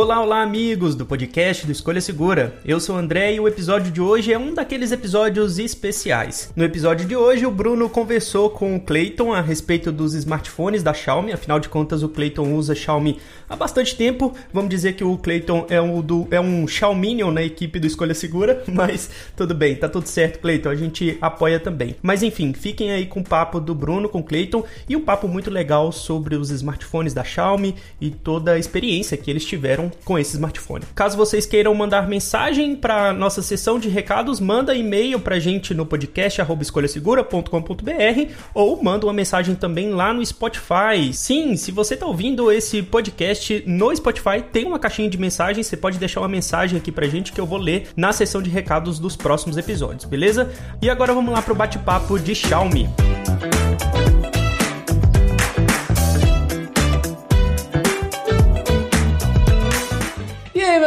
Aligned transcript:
Olá, 0.00 0.18
olá, 0.18 0.40
amigos 0.40 0.94
do 0.94 1.04
podcast 1.04 1.66
do 1.66 1.72
Escolha 1.72 2.00
Segura. 2.00 2.54
Eu 2.64 2.80
sou 2.80 2.96
o 2.96 2.98
André 2.98 3.34
e 3.34 3.38
o 3.38 3.46
episódio 3.46 3.92
de 3.92 4.00
hoje 4.00 4.32
é 4.32 4.38
um 4.38 4.54
daqueles 4.54 4.92
episódios 4.92 5.58
especiais. 5.58 6.50
No 6.56 6.64
episódio 6.64 7.06
de 7.06 7.14
hoje, 7.14 7.44
o 7.44 7.50
Bruno 7.50 7.86
conversou 7.86 8.48
com 8.48 8.74
o 8.74 8.80
Clayton 8.80 9.34
a 9.34 9.42
respeito 9.42 9.92
dos 9.92 10.14
smartphones 10.14 10.82
da 10.82 10.94
Xiaomi. 10.94 11.34
Afinal 11.34 11.60
de 11.60 11.68
contas, 11.68 12.02
o 12.02 12.08
Clayton 12.08 12.54
usa 12.54 12.74
Xiaomi 12.74 13.18
há 13.46 13.54
bastante 13.54 13.94
tempo. 13.94 14.34
Vamos 14.50 14.70
dizer 14.70 14.94
que 14.94 15.04
o 15.04 15.18
Clayton 15.18 15.66
é 15.68 15.78
um, 15.82 16.00
do, 16.00 16.26
é 16.30 16.40
um 16.40 16.66
Xiaominion 16.66 17.30
na 17.30 17.42
equipe 17.42 17.78
do 17.78 17.86
Escolha 17.86 18.14
Segura, 18.14 18.64
mas 18.72 19.10
tudo 19.36 19.54
bem, 19.54 19.76
tá 19.76 19.86
tudo 19.86 20.06
certo, 20.06 20.38
Clayton. 20.38 20.70
A 20.70 20.76
gente 20.76 21.18
apoia 21.20 21.60
também. 21.60 21.94
Mas 22.00 22.22
enfim, 22.22 22.54
fiquem 22.54 22.90
aí 22.90 23.04
com 23.04 23.20
o 23.20 23.24
papo 23.24 23.60
do 23.60 23.74
Bruno 23.74 24.08
com 24.08 24.20
o 24.20 24.24
Clayton 24.24 24.64
e 24.88 24.96
um 24.96 25.02
papo 25.02 25.28
muito 25.28 25.50
legal 25.50 25.92
sobre 25.92 26.36
os 26.36 26.48
smartphones 26.48 27.12
da 27.12 27.22
Xiaomi 27.22 27.74
e 28.00 28.10
toda 28.10 28.52
a 28.52 28.58
experiência 28.58 29.14
que 29.18 29.30
eles 29.30 29.44
tiveram 29.44 29.89
com 30.04 30.18
esse 30.18 30.32
smartphone. 30.32 30.84
Caso 30.94 31.16
vocês 31.16 31.46
queiram 31.46 31.74
mandar 31.74 32.08
mensagem 32.08 32.76
para 32.76 33.12
nossa 33.12 33.42
sessão 33.42 33.78
de 33.78 33.88
recados, 33.88 34.40
manda 34.40 34.74
e-mail 34.74 35.20
para 35.20 35.38
gente 35.38 35.74
no 35.74 35.86
podcast 35.86 36.40
escolhasegura.com.br 36.60 38.32
ou 38.54 38.82
manda 38.82 39.06
uma 39.06 39.12
mensagem 39.12 39.54
também 39.54 39.90
lá 39.90 40.12
no 40.12 40.24
Spotify. 40.24 41.12
Sim, 41.12 41.56
se 41.56 41.70
você 41.70 41.94
está 41.94 42.06
ouvindo 42.06 42.50
esse 42.50 42.82
podcast 42.82 43.62
no 43.66 43.94
Spotify, 43.94 44.42
tem 44.52 44.64
uma 44.64 44.78
caixinha 44.78 45.08
de 45.08 45.18
mensagens, 45.18 45.66
você 45.66 45.76
pode 45.76 45.98
deixar 45.98 46.20
uma 46.20 46.28
mensagem 46.28 46.78
aqui 46.78 46.92
para 46.92 47.06
gente 47.06 47.32
que 47.32 47.40
eu 47.40 47.46
vou 47.46 47.58
ler 47.58 47.88
na 47.96 48.12
sessão 48.12 48.40
de 48.40 48.50
recados 48.50 48.98
dos 48.98 49.16
próximos 49.16 49.56
episódios, 49.56 50.04
beleza? 50.04 50.50
E 50.80 50.88
agora 50.88 51.12
vamos 51.12 51.32
lá 51.32 51.42
para 51.42 51.52
o 51.52 51.56
bate-papo 51.56 52.18
de 52.18 52.34
Xiaomi. 52.34 52.88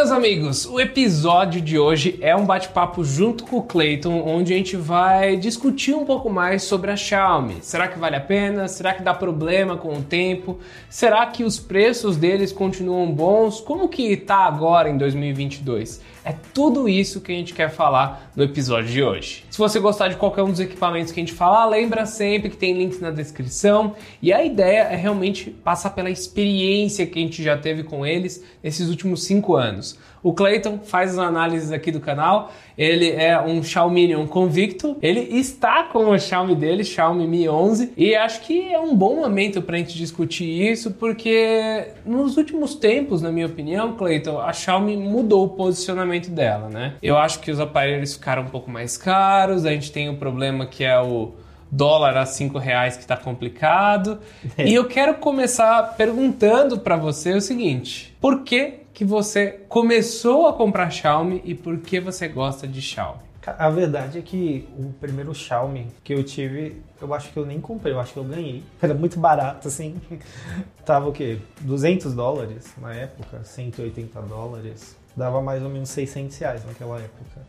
Meus 0.04 0.12
amigos, 0.12 0.66
o 0.66 0.82
episódio 0.82 1.62
de 1.62 1.80
hoje 1.80 2.20
é 2.20 2.36
um 2.36 2.46
bate-papo 2.46 3.06
junto 3.06 3.46
com 3.46 3.60
o 3.60 3.64
Clayton, 3.64 4.22
onde 4.28 4.54
a 4.54 4.58
gente 4.58 4.76
vai 4.76 5.38
discutir 5.38 5.96
um 5.96 6.04
pouco 6.04 6.30
mais 6.30 6.64
sobre 6.64 6.92
a 6.92 6.96
Xiaomi. 6.98 7.60
Será 7.62 7.88
que 7.88 7.98
vale 7.98 8.18
a 8.18 8.20
pena? 8.20 8.68
Será 8.68 8.94
que 8.94 9.02
dá 9.02 9.14
problema 9.14 9.78
com 9.78 9.94
o 9.98 10.04
tempo? 10.04 10.60
Será 10.90 11.26
que 11.28 11.46
os 11.46 11.58
preços 11.58 12.18
deles 12.18 12.52
continuam 12.52 13.10
bons? 13.14 13.62
Como 13.62 13.88
que 13.88 14.18
tá 14.18 14.40
agora 14.40 14.90
em 14.90 14.98
2022? 14.98 16.02
É 16.26 16.34
tudo 16.54 16.88
isso 16.88 17.20
que 17.20 17.32
a 17.32 17.36
gente 17.36 17.54
quer 17.54 17.70
falar 17.70 18.32
no 18.36 18.44
episódio 18.44 18.90
de 18.90 19.04
hoje. 19.04 19.44
Se 19.50 19.58
você 19.58 19.80
gostar 19.80 20.08
de 20.08 20.16
qualquer 20.16 20.44
um 20.44 20.52
dos 20.52 20.60
equipamentos 20.60 21.12
que 21.12 21.20
a 21.20 21.24
gente 21.24 21.34
falar, 21.34 21.66
lembra 21.66 22.06
sempre 22.06 22.50
que 22.50 22.56
tem 22.56 22.78
links 22.78 23.02
na 23.02 23.12
descrição 23.12 23.94
e 24.22 24.32
a 24.32 24.44
ideia 24.44 24.84
é 24.84 24.96
realmente 24.96 25.50
passar 25.50 25.90
pela 25.90 26.10
experiência 26.10 27.06
que 27.06 27.20
a 27.20 27.22
gente 27.22 27.44
já 27.44 27.58
teve 27.58 27.84
com 27.84 28.06
eles 28.06 28.44
nesses 28.64 28.90
últimos 28.90 29.24
cinco 29.24 29.56
anos. 29.56 30.00
O 30.24 30.32
Clayton 30.32 30.80
faz 30.80 31.12
as 31.12 31.18
análises 31.18 31.72
aqui 31.74 31.92
do 31.92 32.00
canal. 32.00 32.54
Ele 32.78 33.12
é 33.12 33.40
um 33.40 33.62
Xiaomi 33.62 34.16
um 34.16 34.26
convicto. 34.26 34.96
Ele 35.02 35.20
está 35.20 35.84
com 35.84 36.10
o 36.10 36.18
Xiaomi 36.18 36.56
dele, 36.56 36.84
Xiaomi 36.84 37.28
Mi 37.28 37.48
11, 37.48 37.92
e 37.98 38.16
acho 38.16 38.42
que 38.42 38.74
é 38.74 38.80
um 38.80 38.96
bom 38.96 39.18
momento 39.18 39.62
para 39.62 39.76
a 39.76 39.80
gente 39.80 39.98
discutir 39.98 40.72
isso, 40.72 40.92
porque 40.92 41.90
nos 42.06 42.38
últimos 42.38 42.74
tempos, 42.74 43.22
na 43.22 43.32
minha 43.32 43.46
opinião, 43.46 43.94
Clayton, 43.96 44.40
a 44.40 44.54
Xiaomi 44.54 44.96
mudou 44.96 45.46
o 45.46 45.50
posicionamento 45.50 46.13
dela, 46.20 46.70
né? 46.70 46.96
Eu 47.02 47.18
acho 47.18 47.40
que 47.40 47.52
os 47.52 47.60
aparelhos 47.60 48.14
ficaram 48.14 48.44
um 48.44 48.50
pouco 48.50 48.70
mais 48.70 48.98
caros. 48.98 49.66
A 49.66 49.72
gente 49.72 49.92
tem 49.92 50.10
o 50.10 50.14
um 50.14 50.16
problema 50.16 50.66
que 50.66 50.84
é 50.84 51.00
o 51.00 51.34
dólar 51.74 52.16
a 52.18 52.26
cinco 52.26 52.60
reais 52.60 52.96
que 52.96 53.02
está 53.02 53.18
complicado. 53.18 54.20
É. 54.58 54.64
E 54.74 54.74
eu 54.74 54.86
quero 54.86 55.16
começar 55.16 55.96
perguntando 55.98 56.80
para 56.80 56.96
você 56.96 57.34
o 57.34 57.42
seguinte: 57.42 58.16
por 58.22 58.44
que 58.44 58.82
que 58.94 59.04
você 59.04 59.64
começou 59.68 60.48
a 60.48 60.54
comprar 60.54 60.90
Xiaomi 60.92 61.42
e 61.44 61.56
por 61.56 61.78
que 61.80 62.00
você 62.00 62.28
gosta 62.28 62.68
de 62.68 62.82
Xiaomi? 62.82 63.20
A 63.46 63.70
verdade 63.70 64.20
é 64.20 64.22
que 64.22 64.70
o 64.78 64.94
primeiro 64.94 65.36
Xiaomi 65.36 65.88
que 66.02 66.14
eu 66.14 66.24
tive, 66.24 66.82
eu 67.02 67.14
acho 67.14 67.30
que 67.34 67.38
eu 67.38 67.46
nem 67.46 67.60
comprei, 67.60 67.94
eu 67.94 68.00
acho 68.00 68.14
que 68.14 68.20
eu 68.20 68.24
ganhei. 68.24 68.64
Era 68.82 68.94
muito 68.94 69.20
barato, 69.20 69.68
assim. 69.68 70.00
Tava 70.86 71.10
o 71.10 71.12
quê? 71.12 71.40
200 71.60 72.14
dólares 72.14 72.74
na 72.78 72.94
época, 72.94 73.44
180 73.44 74.22
dólares. 74.22 74.96
Dava 75.16 75.42
mais 75.42 75.62
ou 75.62 75.70
menos 75.70 75.90
600 75.90 76.38
reais 76.38 76.66
naquela 76.66 76.98
época. 77.00 77.42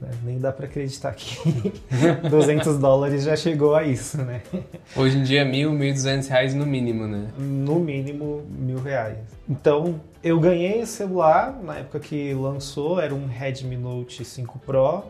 Né? 0.00 0.08
Nem 0.24 0.38
dá 0.38 0.50
para 0.50 0.64
acreditar 0.66 1.12
que 1.14 1.36
200 2.28 2.78
dólares 2.78 3.22
já 3.22 3.36
chegou 3.36 3.74
a 3.74 3.84
isso, 3.84 4.16
né? 4.18 4.40
Hoje 4.96 5.18
em 5.18 5.22
dia, 5.22 5.44
mil, 5.44 5.72
mil 5.72 5.92
duzentos 5.92 6.28
reais 6.28 6.54
no 6.54 6.64
mínimo, 6.64 7.06
né? 7.06 7.28
No 7.38 7.78
mínimo, 7.78 8.42
mil 8.48 8.80
reais. 8.80 9.18
Então, 9.48 10.00
eu 10.24 10.40
ganhei 10.40 10.80
esse 10.80 10.92
celular 10.92 11.58
na 11.62 11.78
época 11.78 12.00
que 12.00 12.32
lançou, 12.32 12.98
era 12.98 13.14
um 13.14 13.26
Redmi 13.26 13.76
Note 13.76 14.24
5 14.24 14.58
Pro. 14.60 15.04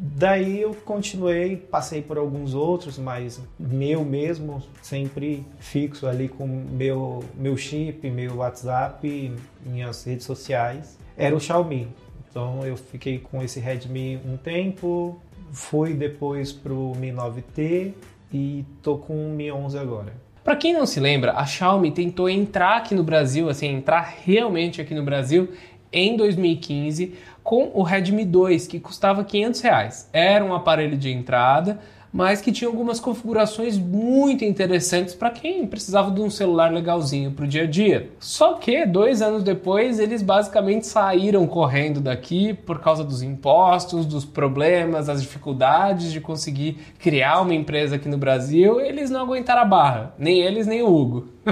Daí 0.00 0.60
eu 0.60 0.76
continuei, 0.84 1.56
passei 1.56 2.00
por 2.00 2.18
alguns 2.18 2.54
outros, 2.54 2.96
mas 2.96 3.42
meu 3.58 4.04
mesmo, 4.04 4.62
sempre 4.80 5.44
fixo 5.58 6.06
ali 6.06 6.28
com 6.28 6.46
meu, 6.46 7.24
meu 7.34 7.56
chip, 7.56 8.08
meu 8.08 8.36
WhatsApp, 8.36 9.32
minhas 9.66 10.04
redes 10.04 10.24
sociais, 10.24 10.96
era 11.16 11.34
o 11.34 11.40
Xiaomi. 11.40 11.88
Então 12.30 12.64
eu 12.64 12.76
fiquei 12.76 13.18
com 13.18 13.42
esse 13.42 13.58
Redmi 13.58 14.20
um 14.24 14.36
tempo, 14.36 15.20
fui 15.50 15.94
depois 15.94 16.52
pro 16.52 16.92
Mi 16.94 17.10
9T 17.10 17.92
e 18.32 18.64
tô 18.80 18.98
com 18.98 19.14
o 19.14 19.34
Mi 19.34 19.50
11 19.50 19.78
agora. 19.78 20.12
Para 20.44 20.54
quem 20.54 20.72
não 20.72 20.86
se 20.86 21.00
lembra, 21.00 21.32
a 21.32 21.44
Xiaomi 21.44 21.90
tentou 21.90 22.30
entrar 22.30 22.76
aqui 22.76 22.94
no 22.94 23.02
Brasil, 23.02 23.48
assim, 23.48 23.66
entrar 23.66 24.14
realmente 24.24 24.80
aqui 24.80 24.94
no 24.94 25.02
Brasil 25.02 25.48
em 25.92 26.16
2015 26.16 27.14
com 27.48 27.70
o 27.72 27.82
Redmi 27.82 28.26
2, 28.26 28.66
que 28.66 28.78
custava 28.78 29.24
500 29.24 29.60
reais. 29.62 30.10
Era 30.12 30.44
um 30.44 30.52
aparelho 30.52 30.98
de 30.98 31.10
entrada, 31.10 31.80
mas 32.12 32.42
que 32.42 32.52
tinha 32.52 32.68
algumas 32.68 33.00
configurações 33.00 33.78
muito 33.78 34.44
interessantes 34.44 35.14
para 35.14 35.30
quem 35.30 35.66
precisava 35.66 36.10
de 36.10 36.20
um 36.20 36.28
celular 36.28 36.70
legalzinho 36.70 37.30
para 37.30 37.46
o 37.46 37.48
dia 37.48 37.62
a 37.62 37.66
dia. 37.66 38.10
Só 38.20 38.52
que 38.56 38.84
dois 38.84 39.22
anos 39.22 39.42
depois 39.42 39.98
eles 39.98 40.20
basicamente 40.20 40.86
saíram 40.86 41.46
correndo 41.46 42.02
daqui 42.02 42.52
por 42.52 42.80
causa 42.80 43.02
dos 43.02 43.22
impostos, 43.22 44.04
dos 44.04 44.26
problemas, 44.26 45.06
das 45.06 45.22
dificuldades 45.22 46.12
de 46.12 46.20
conseguir 46.20 46.76
criar 46.98 47.40
uma 47.40 47.54
empresa 47.54 47.96
aqui 47.96 48.10
no 48.10 48.18
Brasil. 48.18 48.78
Eles 48.78 49.08
não 49.08 49.22
aguentaram 49.22 49.62
a 49.62 49.64
barra, 49.64 50.12
nem 50.18 50.38
eles 50.42 50.66
nem 50.66 50.82
o 50.82 50.94
Hugo. 50.94 51.28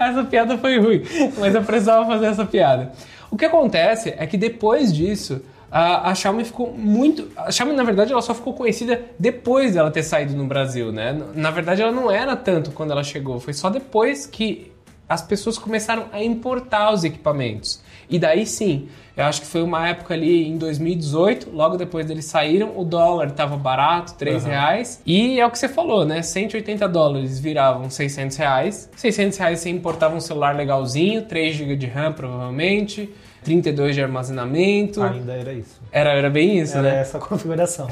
essa 0.00 0.24
piada 0.24 0.56
foi 0.56 0.78
ruim, 0.78 1.02
mas 1.38 1.54
eu 1.54 1.62
precisava 1.62 2.06
fazer 2.06 2.26
essa 2.28 2.46
piada. 2.46 2.92
O 3.32 3.36
que 3.36 3.46
acontece 3.46 4.14
é 4.18 4.26
que 4.26 4.36
depois 4.36 4.92
disso 4.94 5.40
a, 5.70 6.14
Xiaomi 6.14 6.44
ficou 6.44 6.70
muito. 6.76 7.30
A 7.34 7.50
Xiaomi, 7.50 7.74
na 7.74 7.82
verdade, 7.82 8.12
ela 8.12 8.20
só 8.20 8.34
ficou 8.34 8.52
conhecida 8.52 9.06
depois 9.18 9.72
dela 9.72 9.90
ter 9.90 10.02
saído 10.02 10.36
no 10.36 10.44
Brasil, 10.46 10.92
né? 10.92 11.18
Na 11.34 11.50
verdade, 11.50 11.80
ela 11.80 11.90
não 11.90 12.10
era 12.10 12.36
tanto 12.36 12.72
quando 12.72 12.90
ela 12.90 13.02
chegou, 13.02 13.40
foi 13.40 13.54
só 13.54 13.70
depois 13.70 14.26
que 14.26 14.70
as 15.08 15.22
pessoas 15.22 15.56
começaram 15.56 16.04
a 16.12 16.22
importar 16.22 16.92
os 16.92 17.04
equipamentos. 17.04 17.80
E 18.12 18.18
daí 18.18 18.44
sim, 18.44 18.88
eu 19.16 19.24
acho 19.24 19.40
que 19.40 19.46
foi 19.46 19.62
uma 19.62 19.88
época 19.88 20.12
ali 20.12 20.46
em 20.46 20.58
2018, 20.58 21.50
logo 21.50 21.78
depois 21.78 22.04
deles 22.04 22.26
saíram, 22.26 22.78
o 22.78 22.84
dólar 22.84 23.28
estava 23.28 23.56
barato, 23.56 24.14
3 24.14 24.44
uhum. 24.44 24.50
reais. 24.50 25.02
E 25.06 25.40
é 25.40 25.46
o 25.46 25.50
que 25.50 25.58
você 25.58 25.66
falou, 25.66 26.04
né? 26.04 26.20
180 26.20 26.86
dólares 26.88 27.40
viravam 27.40 27.88
600 27.88 28.36
reais. 28.36 28.90
600 28.94 29.38
reais 29.38 29.60
você 29.60 29.70
importava 29.70 30.14
um 30.14 30.20
celular 30.20 30.54
legalzinho, 30.54 31.22
3 31.22 31.56
GB 31.56 31.76
de 31.76 31.86
RAM 31.86 32.12
provavelmente. 32.12 33.08
32 33.44 33.94
de 33.94 34.02
armazenamento. 34.02 35.02
Ainda 35.02 35.32
era 35.32 35.52
isso. 35.52 35.80
Era, 35.90 36.10
era 36.10 36.30
bem 36.30 36.58
isso, 36.58 36.78
era 36.78 36.90
né? 36.90 37.00
essa 37.00 37.18
configuração. 37.18 37.88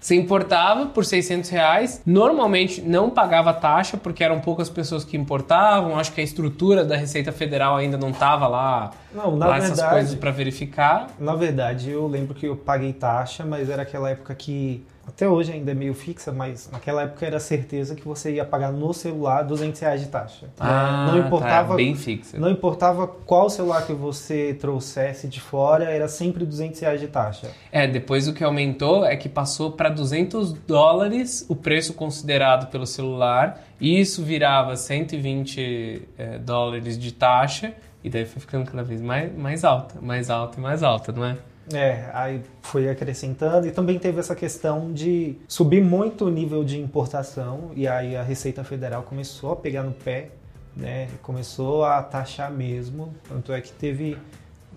Você 0.00 0.14
importava 0.14 0.86
por 0.86 1.04
600 1.04 1.50
reais, 1.50 2.02
normalmente 2.04 2.80
não 2.80 3.10
pagava 3.10 3.52
taxa, 3.52 3.96
porque 3.96 4.24
eram 4.24 4.40
poucas 4.40 4.68
pessoas 4.68 5.04
que 5.04 5.16
importavam, 5.16 5.98
acho 5.98 6.12
que 6.12 6.20
a 6.20 6.24
estrutura 6.24 6.84
da 6.84 6.96
Receita 6.96 7.32
Federal 7.32 7.76
ainda 7.76 7.96
não 7.96 8.10
estava 8.10 8.46
lá, 8.46 8.92
não, 9.14 9.36
na 9.36 9.46
lá 9.46 9.52
verdade, 9.58 9.72
essas 9.72 9.90
coisas 9.90 10.14
para 10.14 10.30
verificar. 10.30 11.08
Na 11.18 11.34
verdade, 11.34 11.90
eu 11.90 12.06
lembro 12.06 12.34
que 12.34 12.46
eu 12.46 12.56
paguei 12.56 12.92
taxa, 12.92 13.44
mas 13.44 13.70
era 13.70 13.82
aquela 13.82 14.10
época 14.10 14.34
que 14.34 14.84
até 15.06 15.28
hoje 15.28 15.52
ainda 15.52 15.70
é 15.70 15.74
meio 15.74 15.94
fixa, 15.94 16.32
mas 16.32 16.68
naquela 16.70 17.02
época 17.02 17.26
era 17.26 17.38
certeza 17.38 17.94
que 17.94 18.06
você 18.06 18.32
ia 18.32 18.44
pagar 18.44 18.72
no 18.72 18.92
celular 18.92 19.42
200 19.42 19.80
reais 19.80 20.00
de 20.00 20.08
taxa. 20.08 20.46
Ah, 20.58 21.10
não 21.10 21.18
importava, 21.18 21.70
tá, 21.70 21.74
bem 21.74 21.94
fixa. 21.94 22.38
Não 22.38 22.50
importava 22.50 23.06
qual 23.06 23.50
celular 23.50 23.86
que 23.86 23.92
você 23.92 24.54
trouxesse 24.54 25.28
de 25.28 25.40
fora, 25.40 25.84
era 25.84 26.08
sempre 26.08 26.44
200 26.44 26.80
reais 26.80 27.00
de 27.00 27.08
taxa. 27.08 27.50
É, 27.70 27.86
depois 27.86 28.26
o 28.26 28.32
que 28.32 28.42
aumentou 28.42 29.04
é 29.04 29.16
que 29.16 29.28
passou 29.28 29.72
para 29.72 29.88
200 29.88 30.52
dólares 30.52 31.44
o 31.48 31.54
preço 31.54 31.94
considerado 31.94 32.70
pelo 32.70 32.86
celular, 32.86 33.62
e 33.80 34.00
isso 34.00 34.22
virava 34.22 34.76
120 34.76 36.08
é, 36.16 36.38
dólares 36.38 36.98
de 36.98 37.12
taxa, 37.12 37.74
e 38.02 38.10
daí 38.10 38.24
foi 38.24 38.40
ficando 38.40 38.70
cada 38.70 38.82
vez 38.82 39.00
mais, 39.00 39.34
mais 39.36 39.64
alta, 39.64 40.00
mais 40.00 40.30
alta 40.30 40.58
e 40.58 40.62
mais 40.62 40.82
alta, 40.82 41.12
não 41.12 41.24
é? 41.24 41.36
É, 41.72 42.10
aí 42.12 42.42
foi 42.62 42.88
acrescentando. 42.88 43.66
E 43.66 43.70
também 43.70 43.98
teve 43.98 44.20
essa 44.20 44.34
questão 44.34 44.92
de 44.92 45.36
subir 45.48 45.82
muito 45.82 46.26
o 46.26 46.30
nível 46.30 46.64
de 46.64 46.78
importação. 46.80 47.70
E 47.74 47.88
aí 47.88 48.16
a 48.16 48.22
Receita 48.22 48.62
Federal 48.64 49.02
começou 49.02 49.52
a 49.52 49.56
pegar 49.56 49.82
no 49.82 49.92
pé, 49.92 50.30
né? 50.76 51.08
Começou 51.22 51.84
a 51.84 52.02
taxar 52.02 52.52
mesmo, 52.52 53.14
tanto 53.28 53.52
é 53.52 53.60
que 53.60 53.72
teve 53.72 54.18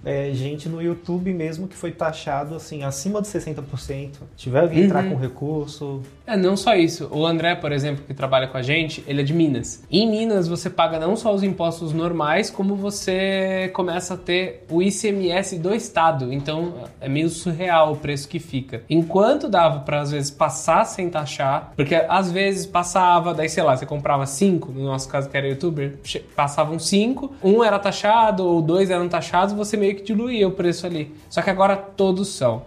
é, 0.06 0.32
gente 0.34 0.68
no 0.70 0.82
YouTube 0.82 1.34
mesmo 1.34 1.68
que 1.68 1.76
foi 1.76 1.92
taxado 1.92 2.56
assim 2.56 2.84
acima 2.84 3.22
de 3.22 3.28
60%. 3.28 4.10
Tiveram 4.36 4.68
que 4.70 4.80
entrar 4.80 5.04
Uhum. 5.04 5.12
com 5.12 5.16
recurso. 5.18 6.02
É, 6.26 6.36
não 6.36 6.58
só 6.58 6.76
isso. 6.76 7.08
O 7.12 7.26
André, 7.26 7.56
por 7.56 7.72
exemplo, 7.72 8.04
que 8.06 8.14
trabalha 8.14 8.48
com 8.48 8.58
a 8.58 8.62
gente, 8.62 9.04
ele 9.08 9.22
é 9.22 9.24
de 9.24 9.34
Minas. 9.34 9.84
Em 9.90 10.10
Minas, 10.10 10.48
você 10.48 10.70
paga 10.70 11.00
não 11.00 11.16
só 11.16 11.34
os 11.34 11.42
impostos 11.44 11.94
normais, 11.94 12.50
como 12.50 12.76
você 12.76 13.70
começa 13.74 14.16
a 14.16 14.18
ter 14.18 14.66
o 14.70 14.82
ICMS 14.82 15.58
do 15.58 15.74
estado. 15.74 16.34
Então, 16.34 16.74
é 17.00 17.08
meio 17.08 17.30
surreal 17.30 17.94
o 17.94 17.96
preço 17.96 18.28
que 18.28 18.40
fica. 18.40 18.82
Enquanto 18.90 19.48
dava 19.48 19.80
para 19.82 20.02
às 20.02 20.12
vezes 20.12 20.30
passar 20.32 20.84
sem 20.86 21.10
taxar, 21.10 21.72
porque 21.76 21.96
às 21.96 22.30
vezes 22.32 22.66
passava, 22.66 23.34
daí 23.34 23.48
sei 23.48 23.64
lá, 23.64 23.78
você 23.78 23.86
comprava 23.86 24.26
cinco, 24.26 24.72
no 24.72 24.84
nosso 24.84 25.08
caso 25.08 25.30
que 25.30 25.38
era 25.38 25.48
youtuber, 25.48 25.96
passavam 26.36 26.78
cinco, 26.80 27.32
um 27.44 27.64
era 27.64 27.80
taxado 27.80 28.46
ou 28.46 28.62
dois 28.62 28.90
eram 28.90 29.08
taxados, 29.08 29.54
você 29.54 29.78
meio 29.78 29.87
que 29.96 30.04
diluía 30.04 30.48
o 30.48 30.52
preço 30.52 30.86
ali. 30.86 31.14
Só 31.30 31.42
que 31.42 31.50
agora 31.50 31.76
todos 31.76 32.30
são. 32.30 32.64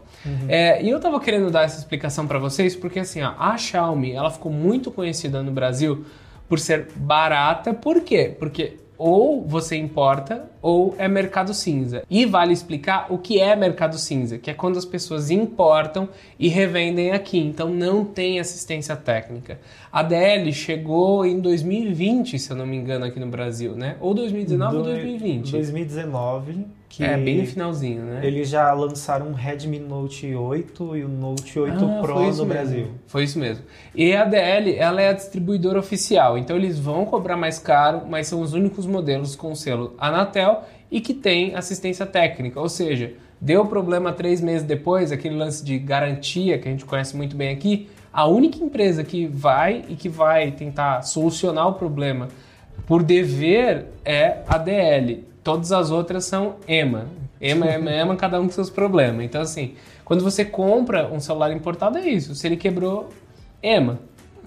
É, 0.49 0.83
e 0.83 0.91
eu 0.91 1.01
tava 1.01 1.19
querendo 1.19 1.51
dar 1.51 1.63
essa 1.65 1.79
explicação 1.79 2.27
para 2.27 2.39
vocês 2.39 2.77
porque 2.77 2.99
assim, 3.01 3.23
ó, 3.23 3.33
a 3.39 3.57
Xiaomi, 3.57 4.13
ela 4.13 4.31
ficou 4.31 4.53
muito 4.53 4.91
conhecida 4.91 5.43
no 5.43 5.51
Brasil 5.51 6.05
por 6.49 6.59
ser 6.59 6.89
barata. 6.95 7.73
Por 7.73 8.03
quê? 8.03 8.35
Porque 8.39 8.75
ou 8.99 9.43
você 9.47 9.79
importa 9.79 10.45
ou 10.61 10.95
é 10.99 11.09
mercado 11.09 11.55
cinza. 11.55 12.03
E 12.11 12.27
vale 12.27 12.53
explicar 12.53 13.07
o 13.09 13.17
que 13.17 13.41
é 13.41 13.57
mercado 13.57 13.97
cinza, 13.97 14.37
que 14.37 14.51
é 14.51 14.53
quando 14.53 14.77
as 14.79 14.85
pessoas 14.85 15.31
importam 15.31 16.07
e 16.39 16.49
revendem 16.49 17.13
aqui. 17.13 17.39
Então 17.39 17.71
não 17.71 18.05
tem 18.05 18.39
assistência 18.39 18.95
técnica. 18.95 19.59
A 19.91 20.03
DL 20.03 20.53
chegou 20.53 21.25
em 21.25 21.41
2020, 21.41 22.39
se 22.39 22.51
eu 22.51 22.57
não 22.59 22.67
me 22.67 22.77
engano, 22.77 23.07
aqui 23.07 23.19
no 23.19 23.27
Brasil, 23.29 23.75
né? 23.75 23.97
Ou 24.03 24.13
2019 24.13 24.77
ou 24.77 24.83
Do- 24.83 24.91
2020. 24.91 25.51
2019, 25.51 26.67
que 26.91 27.05
É, 27.05 27.17
bem 27.17 27.39
no 27.39 27.47
finalzinho, 27.47 28.03
né? 28.03 28.21
eles 28.25 28.49
já 28.49 28.73
lançaram 28.73 29.29
um 29.29 29.33
Redmi 29.33 29.79
Note 29.79 30.35
8 30.35 30.97
e 30.97 31.05
o 31.05 31.09
Note 31.09 31.59
8 31.59 31.73
Ah, 31.85 32.01
Pro 32.03 32.15
no 32.17 32.21
mesmo. 32.27 32.45
Brasil. 32.47 32.89
Foi 33.07 33.23
isso 33.23 33.39
mesmo. 33.39 33.65
E 33.95 34.13
a 34.15 34.25
DL, 34.25 34.75
ela 34.77 35.01
é 35.01 35.09
a 35.09 35.13
distribuidora 35.13 35.79
oficial, 35.79 36.37
então 36.37 36.57
eles 36.57 36.79
vão 36.81 37.05
cobrar 37.07 37.37
mais 37.37 37.61
caro, 37.61 38.03
mas 38.09 38.27
são 38.27 38.41
os 38.43 38.53
únicos 38.55 38.87
modelos 38.87 39.37
com 39.37 39.55
selo 39.55 39.95
Anatel 39.99 40.65
e 40.91 41.01
que 41.01 41.15
tem 41.15 41.55
assistência 41.55 42.05
técnica, 42.05 42.61
ou 42.61 42.69
seja, 42.69 43.13
deu 43.41 43.65
problema 43.67 44.13
três 44.13 44.41
meses 44.41 44.67
depois, 44.67 45.13
aquele 45.13 45.37
lance 45.37 45.65
de 45.65 45.79
garantia 45.79 46.59
que 46.59 46.67
a 46.67 46.73
gente 46.73 46.85
conhece 46.85 47.17
muito 47.17 47.37
bem 47.37 47.51
aqui, 47.51 47.89
a 48.13 48.27
única 48.27 48.59
empresa 48.59 49.05
que 49.05 49.29
vai 49.29 49.85
e 49.89 49.95
que 49.95 50.09
vai 50.09 50.51
tentar 50.51 51.03
solucionar 51.03 51.69
o 51.69 51.75
problema 51.75 52.27
por 52.85 53.05
dever 53.05 53.87
é 54.05 54.39
a 54.49 54.59
DL. 54.59 55.30
Todas 55.43 55.73
as 55.73 55.91
outras 55.91 56.25
são 56.25 56.57
EMA. 56.69 57.07
EMA, 57.41 57.67
EMA, 57.67 57.91
EMA, 57.91 58.17
cada 58.17 58.41
um 58.41 58.45
com 58.45 58.53
seus 58.53 58.71
problemas. 58.71 59.25
Então, 59.25 59.41
assim, 59.41 59.75
quando 60.05 60.23
você 60.23 60.45
compra 60.45 61.09
um 61.13 61.21
celular 61.21 61.53
importado, 61.53 61.99
é 61.99 62.09
isso. 62.09 62.35
Se 62.35 62.47
ele 62.47 62.57
quebrou, 62.57 63.09
EMA. 63.63 63.99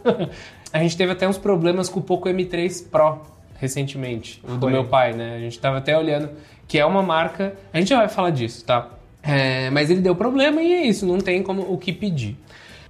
a 0.71 0.79
gente 0.79 0.95
teve 0.97 1.11
até 1.11 1.27
uns 1.27 1.37
problemas 1.37 1.89
com 1.89 1.99
o 1.99 2.03
Poco 2.03 2.29
M3 2.29 2.89
Pro 2.89 3.21
recentemente, 3.63 4.41
o 4.43 4.55
do 4.55 4.61
Foi. 4.61 4.71
meu 4.71 4.83
pai, 4.83 5.13
né? 5.13 5.35
A 5.37 5.39
gente 5.39 5.57
tava 5.57 5.77
até 5.77 5.97
olhando, 5.97 6.29
que 6.67 6.77
é 6.77 6.85
uma 6.85 7.01
marca. 7.01 7.55
A 7.71 7.79
gente 7.79 7.89
já 7.89 7.97
vai 7.97 8.09
falar 8.09 8.31
disso, 8.31 8.65
tá? 8.65 8.89
É, 9.21 9.69
mas 9.69 9.89
ele 9.89 10.01
deu 10.01 10.13
problema 10.13 10.61
e 10.61 10.73
é 10.73 10.85
isso, 10.85 11.05
não 11.05 11.17
tem 11.17 11.41
como 11.41 11.61
o 11.61 11.77
que 11.77 11.93
pedir. 11.93 12.37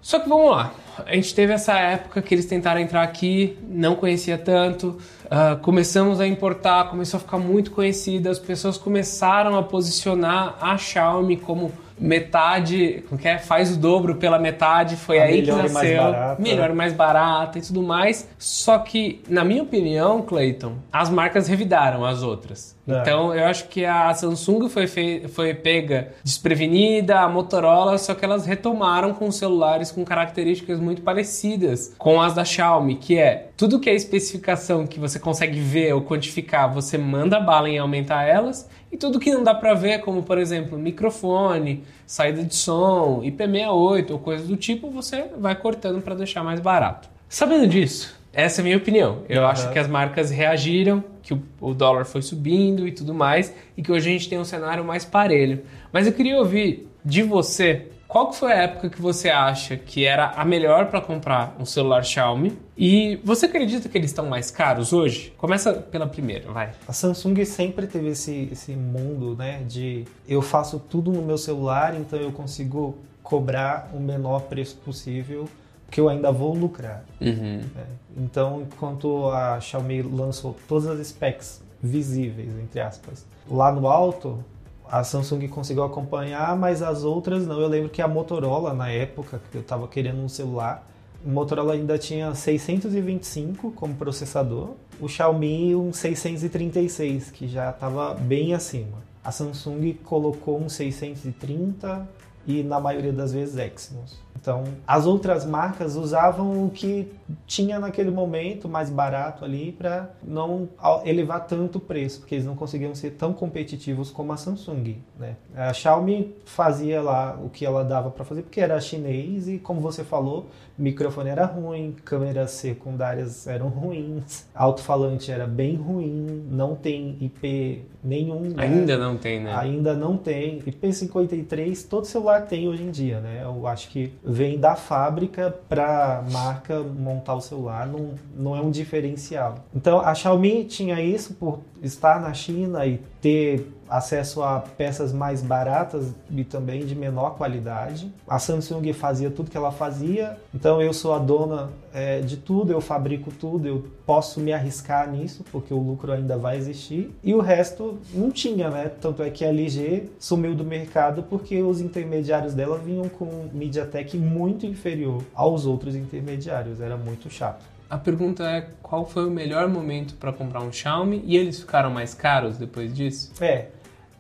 Só 0.01 0.19
que 0.19 0.27
vamos 0.27 0.50
lá. 0.50 0.73
A 1.05 1.13
gente 1.13 1.33
teve 1.33 1.53
essa 1.53 1.73
época 1.73 2.21
que 2.21 2.33
eles 2.33 2.45
tentaram 2.45 2.81
entrar 2.81 3.03
aqui, 3.03 3.57
não 3.69 3.95
conhecia 3.95 4.38
tanto. 4.38 4.97
Ah, 5.35 5.56
começamos 5.59 6.19
a 6.19 6.27
importar, 6.27 6.91
começou 6.91 7.18
a 7.18 7.21
ficar 7.21 7.39
muito 7.39 7.71
conhecida. 7.71 8.30
As 8.30 8.38
pessoas 8.38 8.77
começaram 8.77 9.57
a 9.57 9.63
posicionar 9.63 10.57
a 10.62 10.77
Xiaomi 10.77 11.38
como 11.38 11.71
metade, 12.00 13.03
como 13.09 13.19
que 13.19 13.27
é? 13.27 13.39
Faz 13.39 13.75
o 13.75 13.80
dobro 13.80 14.15
pela 14.15 14.38
metade. 14.38 14.95
Foi 14.95 15.19
A 15.19 15.24
aí 15.24 15.41
que 15.41 15.51
melhor 15.51 15.57
mais 15.57 15.74
nasceu. 15.74 16.03
barata. 16.03 16.41
melhor 16.41 16.69
e 16.69 16.74
mais 16.74 16.94
barata 16.94 17.57
e 17.57 17.62
tudo 17.63 17.81
mais. 17.81 18.30
Só 18.38 18.77
que, 18.77 19.24
na 19.27 19.44
minha 19.44 19.63
opinião, 19.63 20.21
Clayton, 20.21 20.74
as 20.91 21.09
marcas 21.09 21.47
revidaram 21.47 22.06
as 22.06 22.21
outras. 22.21 22.75
É. 22.88 23.00
Então, 23.00 23.33
eu 23.33 23.45
acho 23.45 23.68
que 23.69 23.85
a 23.85 24.13
Samsung 24.13 24.68
foi, 24.68 24.88
foi 25.27 25.53
pega 25.53 26.13
desprevenida, 26.24 27.21
a 27.21 27.30
Motorola, 27.30 27.97
só 27.97 28.13
que 28.13 28.25
elas 28.25 28.45
retomaram 28.45 29.13
com 29.13 29.31
celulares 29.31 29.91
com 29.91 30.03
características 30.03 30.80
muito 30.80 31.01
parecidas 31.01 31.94
com 31.97 32.21
as 32.21 32.33
da 32.33 32.44
Xiaomi, 32.44 32.95
que 32.95 33.18
é 33.18 33.50
tudo 33.56 33.80
que 33.80 33.89
é 33.89 33.95
especificação 33.95 34.85
que 34.85 35.00
você 35.00 35.18
consegue 35.19 35.59
ver 35.59 35.94
ou 35.94 36.01
quantificar, 36.01 36.74
você 36.74 36.97
manda 36.97 37.39
bala 37.39 37.69
em 37.69 37.77
aumentar 37.77 38.24
elas, 38.24 38.69
e 38.91 38.97
tudo 38.97 39.19
que 39.19 39.31
não 39.31 39.44
dá 39.44 39.56
pra 39.56 39.74
ver, 39.74 40.01
como 40.01 40.21
por 40.21 40.38
exemplo, 40.38 40.77
microfone, 40.77 41.83
saída 42.06 42.44
de 42.44 42.56
som, 42.56 43.21
IP68 43.24 44.12
ou 44.12 44.19
coisas 44.19 44.47
do 44.47 44.57
tipo, 44.57 44.89
você 44.89 45.29
vai 45.38 45.56
cortando 45.56 46.01
para 46.01 46.15
deixar 46.15 46.44
mais 46.44 46.59
barato. 46.59 47.09
Sabendo 47.29 47.65
disso, 47.65 48.15
essa 48.33 48.59
é 48.59 48.62
a 48.62 48.65
minha 48.65 48.77
opinião. 48.77 49.19
Eu 49.30 49.41
Uhum. 49.44 49.47
acho 49.47 49.71
que 49.71 49.80
as 49.80 49.88
marcas 49.88 50.30
reagiram, 50.31 51.03
que 51.21 51.33
o, 51.33 51.41
o 51.62 51.74
dólar 51.74 52.03
foi 52.06 52.21
subindo 52.21 52.88
e 52.88 52.91
tudo 52.91 53.13
mais, 53.13 53.53
e 53.77 53.81
que 53.83 53.91
hoje 53.91 54.09
a 54.09 54.12
gente 54.13 54.27
tem 54.30 54.39
um 54.39 54.44
cenário 54.45 54.83
mais 54.83 55.06
parelho. 55.06 55.63
Mas 55.91 56.07
eu 56.07 56.13
queria 56.13 56.38
ouvir 56.38 56.88
de 57.06 57.21
você, 57.21 57.88
qual 58.07 58.30
que 58.30 58.35
foi 58.35 58.51
a 58.51 58.63
época 58.63 58.89
que 58.89 59.01
você 59.01 59.30
acha 59.30 59.75
que 59.77 60.06
era 60.06 60.31
a 60.35 60.44
melhor 60.45 60.88
para 60.88 61.00
comprar 61.01 61.55
um 61.60 61.65
celular 61.65 62.03
Xiaomi? 62.03 62.58
E 62.77 63.19
você 63.24 63.46
acredita 63.46 63.88
que 63.88 63.98
eles 63.98 64.10
estão 64.12 64.25
mais 64.27 64.50
caros 64.51 64.93
hoje? 64.93 65.34
Começa 65.38 65.74
pela 65.74 66.08
primeira, 66.08 66.51
vai. 66.51 66.72
A 66.88 66.93
Samsung 66.93 67.43
sempre 67.46 67.88
teve 67.88 68.10
esse, 68.10 68.50
esse 68.51 68.72
mundo, 68.74 69.36
né, 69.36 69.62
de 69.67 70.05
eu 70.27 70.41
faço 70.41 70.79
tudo 70.79 71.12
no 71.12 71.22
meu 71.22 71.38
celular, 71.38 71.96
então 71.96 72.19
eu 72.19 72.31
consigo 72.31 72.98
cobrar 73.22 73.89
o 73.93 74.00
menor 74.00 74.41
preço 74.41 74.75
possível, 74.77 75.48
porque 75.93 76.01
eu 76.01 76.09
ainda 76.09 76.31
vou 76.31 76.55
lucrar. 76.55 77.05
Uhum. 77.21 77.62
né? 77.75 77.85
Então, 78.17 78.63
enquanto 78.63 79.29
a 79.29 79.59
Xiaomi 79.59 80.01
lançou 80.01 80.55
todas 80.67 80.88
as 80.88 81.05
specs 81.05 81.62
visíveis, 81.83 82.50
entre 82.59 82.79
aspas, 82.79 83.27
lá 83.47 83.71
no 83.71 83.88
alto, 83.88 84.43
a 84.89 85.03
Samsung 85.03 85.47
conseguiu 85.50 85.83
acompanhar, 85.83 86.55
mas 86.57 86.81
as 86.81 87.03
outras 87.03 87.45
não. 87.45 87.62
Eu 87.62 87.67
lembro 87.67 87.89
que 87.89 88.01
a 88.01 88.07
Motorola, 88.07 88.73
na 88.73 88.89
época 88.89 89.39
que 89.51 89.55
eu 89.55 89.62
estava 89.62 89.88
querendo 89.88 90.19
um 90.19 90.27
celular, 90.27 90.83
o 91.23 91.29
Motorola 91.29 91.73
ainda 91.73 91.95
tinha 92.00 92.33
625 92.33 93.73
como 93.73 93.93
processador, 93.93 94.71
o 95.00 95.07
Xiaomi 95.07 95.75
um 95.75 95.93
636, 95.93 97.29
que 97.29 97.47
já 97.47 97.69
estava 97.69 98.15
bem 98.15 98.55
acima. 98.55 98.97
A 99.23 99.31
Samsung 99.31 99.93
colocou 100.03 100.59
um 100.59 100.67
630 100.67 102.09
e 102.47 102.63
na 102.63 102.79
maioria 102.79 103.13
das 103.13 103.31
vezes 103.31 103.57
Exynos. 103.57 104.23
Então, 104.43 104.65
as 104.85 105.05
outras 105.05 105.45
marcas 105.45 105.95
usavam 105.95 106.65
o 106.65 106.69
que 106.69 107.07
tinha 107.47 107.79
naquele 107.79 108.12
momento 108.12 108.67
mais 108.67 108.89
barato 108.89 109.45
ali 109.45 109.71
para 109.71 110.09
não 110.21 110.67
elevar 111.05 111.47
tanto 111.47 111.77
o 111.77 111.81
preço, 111.81 112.19
porque 112.19 112.35
eles 112.35 112.45
não 112.45 112.53
conseguiam 112.53 112.93
ser 112.93 113.12
tão 113.12 113.31
competitivos 113.31 114.12
como 114.12 114.33
a 114.33 114.38
Samsung. 114.38 114.97
Né? 115.17 115.38
A 115.55 115.71
Xiaomi 115.71 116.35
fazia 116.43 117.01
lá 117.01 117.39
o 117.41 117.50
que 117.50 117.65
ela 117.65 117.85
dava 117.85 118.12
para 118.12 118.25
fazer, 118.25 118.41
porque 118.41 118.59
era 118.59 118.77
chinês 118.81 119.47
e, 119.47 119.59
como 119.59 119.79
você 119.79 120.03
falou, 120.03 120.47
microfone 120.77 121.29
era 121.29 121.45
ruim, 121.45 121.95
câmeras 122.03 122.51
secundárias 122.51 123.47
eram 123.47 123.69
ruins, 123.69 124.45
alto-falante 124.53 125.31
era 125.31 125.47
bem 125.47 125.77
ruim, 125.77 126.45
não 126.51 126.75
tem 126.75 127.15
IP 127.21 127.85
nenhum. 128.03 128.41
né? 128.41 128.63
Ainda 128.63 128.97
não 128.97 129.15
tem, 129.15 129.39
né? 129.41 129.55
Ainda 129.55 129.93
não 129.93 130.17
tem. 130.17 130.59
IP53 130.59 131.88
todo 131.88 132.05
celular 132.05 132.41
tem 132.41 132.67
hoje 132.67 132.83
em 132.83 132.91
dia, 132.91 133.21
né? 133.21 133.41
Eu 133.43 133.65
acho 133.65 133.89
que 133.89 134.12
vem 134.34 134.60
da 134.60 134.75
fábrica 134.75 135.56
para 135.70 136.24
marca 136.32 136.80
montar 136.80 137.36
o 137.36 137.42
celular, 137.42 137.88
não, 137.88 138.16
não 138.36 138.56
é 138.56 138.62
um 138.62 138.72
diferencial. 138.72 139.60
Então 139.74 140.00
a 140.00 140.13
Xiaomi 140.13 140.66
tinha 140.66 141.00
isso 141.00 141.36
por 141.36 141.60
estar 141.84 142.20
na 142.22 142.34
China 142.34 142.86
e 142.86 143.00
ter 143.22 143.68
acesso 143.90 144.42
a 144.42 144.60
peças 144.60 145.13
mais 145.13 145.42
baratas 145.42 146.13
e 146.32 146.44
também 146.44 146.86
de 146.86 146.96
menor 146.96 147.36
qualidade. 147.36 148.12
A 148.28 148.40
Samsung 148.40 148.92
fazia 148.94 149.30
tudo 149.30 149.52
que 149.52 149.58
ela 149.58 149.72
fazia, 149.72 150.38
então 150.54 150.82
eu 150.82 150.94
sou 150.94 151.13
a 151.13 151.20
dona 151.20 151.70
é, 151.94 152.22
de 152.22 152.38
tudo, 152.38 152.72
eu 152.72 152.82
fabrico 152.82 153.32
tudo, 153.32 153.68
eu 153.68 153.86
posso 154.06 154.40
me 154.40 154.52
arriscar 154.52 155.12
nisso 155.12 155.46
porque 155.52 155.74
o 155.74 155.78
lucro 155.78 156.12
ainda 156.12 156.38
vai 156.38 156.58
existir. 156.58 157.13
E 157.24 157.36
o 157.36 157.40
resto 157.40 158.00
não 158.13 158.32
tinha, 158.32 158.70
né? 158.70 158.92
Tanto 159.00 159.22
é 159.22 159.30
que 159.30 159.46
a 159.46 159.50
LG 159.50 160.10
sumiu 160.18 160.56
do 160.56 160.63
mercado 160.63 161.24
porque 161.24 161.62
os 161.62 161.80
intermediários 161.80 162.54
dela 162.54 162.80
vinham 162.80 163.08
com 163.10 163.48
MediaTek 163.54 164.18
muito 164.18 164.66
inferior 164.66 165.22
aos 165.36 165.66
outros 165.66 165.96
intermediários, 165.96 166.82
era 166.82 166.98
muito 166.98 167.30
chato. 167.30 167.73
A 167.93 167.97
pergunta 168.00 168.43
é 168.43 168.69
qual 168.81 169.05
foi 169.05 169.23
o 169.23 169.29
melhor 169.29 169.69
momento 169.69 170.15
para 170.15 170.33
comprar 170.33 170.62
um 170.62 170.73
Xiaomi 170.73 171.21
e 171.27 171.38
eles 171.38 171.59
ficaram 171.59 171.91
mais 171.91 172.15
caros 172.15 172.57
depois 172.57 172.91
disso? 172.91 173.31
É, 173.39 173.67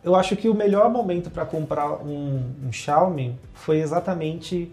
eu 0.03 0.13
acho 0.13 0.35
que 0.35 0.47
o 0.47 0.53
melhor 0.53 0.91
momento 0.91 1.31
para 1.31 1.43
comprar 1.43 1.93
um, 2.05 2.51
um, 2.63 2.71
Xiaomi 2.71 3.35
foi 3.55 3.79
exatamente 3.79 4.71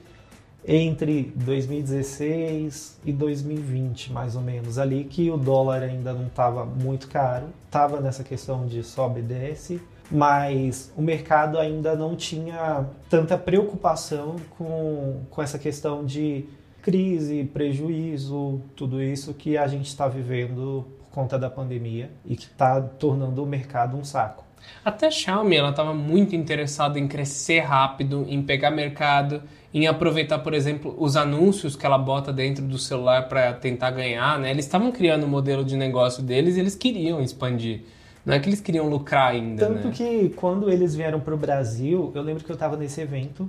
entre 0.68 1.32
2016 1.34 3.00
e 3.02 3.10
2020, 3.10 4.12
mais 4.12 4.36
ou 4.36 4.42
menos, 4.42 4.78
ali 4.78 5.04
que 5.04 5.30
o 5.30 5.38
dólar 5.38 5.82
ainda 5.82 6.12
não 6.12 6.26
estava 6.26 6.66
muito 6.66 7.08
caro, 7.08 7.46
estava 7.64 8.00
nessa 8.00 8.22
questão 8.22 8.66
de 8.66 8.82
sobe 8.82 9.20
e 9.20 9.22
desce, 9.22 9.80
mas 10.10 10.92
o 10.94 11.00
mercado 11.00 11.58
ainda 11.58 11.96
não 11.96 12.14
tinha 12.14 12.84
tanta 13.08 13.38
preocupação 13.38 14.36
com, 14.58 15.22
com 15.30 15.42
essa 15.42 15.58
questão 15.58 16.04
de 16.04 16.46
crise, 16.82 17.44
prejuízo, 17.44 18.60
tudo 18.74 19.02
isso 19.02 19.34
que 19.34 19.56
a 19.56 19.66
gente 19.66 19.86
está 19.86 20.08
vivendo 20.08 20.86
por 20.98 21.06
conta 21.10 21.38
da 21.38 21.50
pandemia 21.50 22.10
e 22.24 22.36
que 22.36 22.44
está 22.44 22.80
tornando 22.80 23.42
o 23.42 23.46
mercado 23.46 23.96
um 23.96 24.04
saco. 24.04 24.44
Até 24.84 25.06
a 25.06 25.10
Xiaomi 25.10 25.56
ela 25.56 25.70
estava 25.70 25.94
muito 25.94 26.34
interessada 26.34 26.98
em 26.98 27.08
crescer 27.08 27.60
rápido, 27.60 28.24
em 28.28 28.42
pegar 28.42 28.70
mercado, 28.70 29.42
em 29.72 29.86
aproveitar, 29.86 30.38
por 30.40 30.54
exemplo, 30.54 30.94
os 30.98 31.16
anúncios 31.16 31.76
que 31.76 31.86
ela 31.86 31.98
bota 31.98 32.32
dentro 32.32 32.64
do 32.64 32.78
celular 32.78 33.28
para 33.28 33.52
tentar 33.52 33.90
ganhar. 33.90 34.38
Né? 34.38 34.50
Eles 34.50 34.64
estavam 34.64 34.90
criando 34.90 35.24
o 35.24 35.26
um 35.26 35.30
modelo 35.30 35.64
de 35.64 35.76
negócio 35.76 36.22
deles 36.22 36.56
e 36.56 36.60
eles 36.60 36.74
queriam 36.74 37.22
expandir. 37.22 37.82
Não 38.24 38.34
é 38.34 38.38
que 38.38 38.48
eles 38.48 38.60
queriam 38.60 38.88
lucrar 38.88 39.30
ainda. 39.30 39.66
Tanto 39.66 39.88
né? 39.88 39.94
que 39.94 40.30
quando 40.36 40.70
eles 40.70 40.94
vieram 40.94 41.20
para 41.20 41.34
o 41.34 41.38
Brasil, 41.38 42.12
eu 42.14 42.22
lembro 42.22 42.44
que 42.44 42.50
eu 42.50 42.54
estava 42.54 42.76
nesse 42.76 43.00
evento 43.00 43.48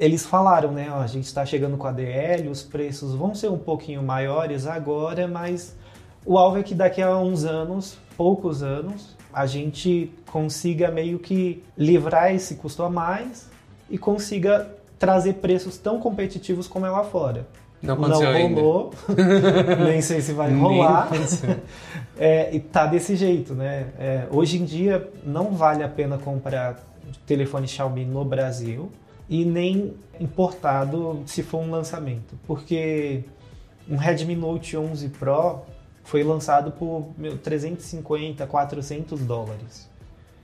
eles 0.00 0.24
falaram, 0.24 0.72
né? 0.72 0.88
Ó, 0.90 0.98
a 0.98 1.06
gente 1.06 1.26
está 1.26 1.44
chegando 1.44 1.76
com 1.76 1.86
a 1.86 1.92
DL, 1.92 2.48
os 2.48 2.62
preços 2.62 3.14
vão 3.14 3.34
ser 3.34 3.48
um 3.48 3.58
pouquinho 3.58 4.02
maiores 4.02 4.66
agora, 4.66 5.28
mas 5.28 5.76
o 6.24 6.38
alvo 6.38 6.58
é 6.58 6.62
que 6.62 6.74
daqui 6.74 7.02
a 7.02 7.14
uns 7.18 7.44
anos, 7.44 7.98
poucos 8.16 8.62
anos, 8.62 9.14
a 9.30 9.44
gente 9.44 10.10
consiga 10.32 10.90
meio 10.90 11.18
que 11.18 11.62
livrar 11.76 12.34
esse 12.34 12.54
custo 12.54 12.82
a 12.82 12.88
mais 12.88 13.50
e 13.90 13.98
consiga 13.98 14.74
trazer 14.98 15.34
preços 15.34 15.76
tão 15.76 16.00
competitivos 16.00 16.66
como 16.66 16.86
é 16.86 16.90
lá 16.90 17.04
fora. 17.04 17.46
Não, 17.82 17.96
não 17.96 18.18
rolou, 18.18 18.92
nem 19.84 20.00
sei 20.00 20.22
se 20.22 20.32
vai 20.32 20.52
rolar. 20.52 21.10
É, 22.22 22.54
e 22.54 22.60
tá 22.60 22.84
desse 22.84 23.16
jeito, 23.16 23.54
né? 23.54 23.86
É, 23.98 24.26
hoje 24.30 24.60
em 24.60 24.64
dia 24.66 25.10
não 25.24 25.52
vale 25.52 25.82
a 25.82 25.88
pena 25.88 26.18
comprar 26.18 26.76
telefone 27.24 27.66
Xiaomi 27.66 28.04
no 28.04 28.26
Brasil 28.26 28.92
e 29.30 29.44
nem 29.44 29.94
importado 30.18 31.22
se 31.24 31.42
for 31.44 31.58
um 31.58 31.70
lançamento, 31.70 32.36
porque 32.46 33.22
um 33.88 33.96
Redmi 33.96 34.34
Note 34.34 34.76
11 34.76 35.08
Pro 35.10 35.62
foi 36.02 36.24
lançado 36.24 36.72
por 36.72 37.08
meu, 37.16 37.38
350, 37.38 38.44
400 38.44 39.20
dólares, 39.20 39.88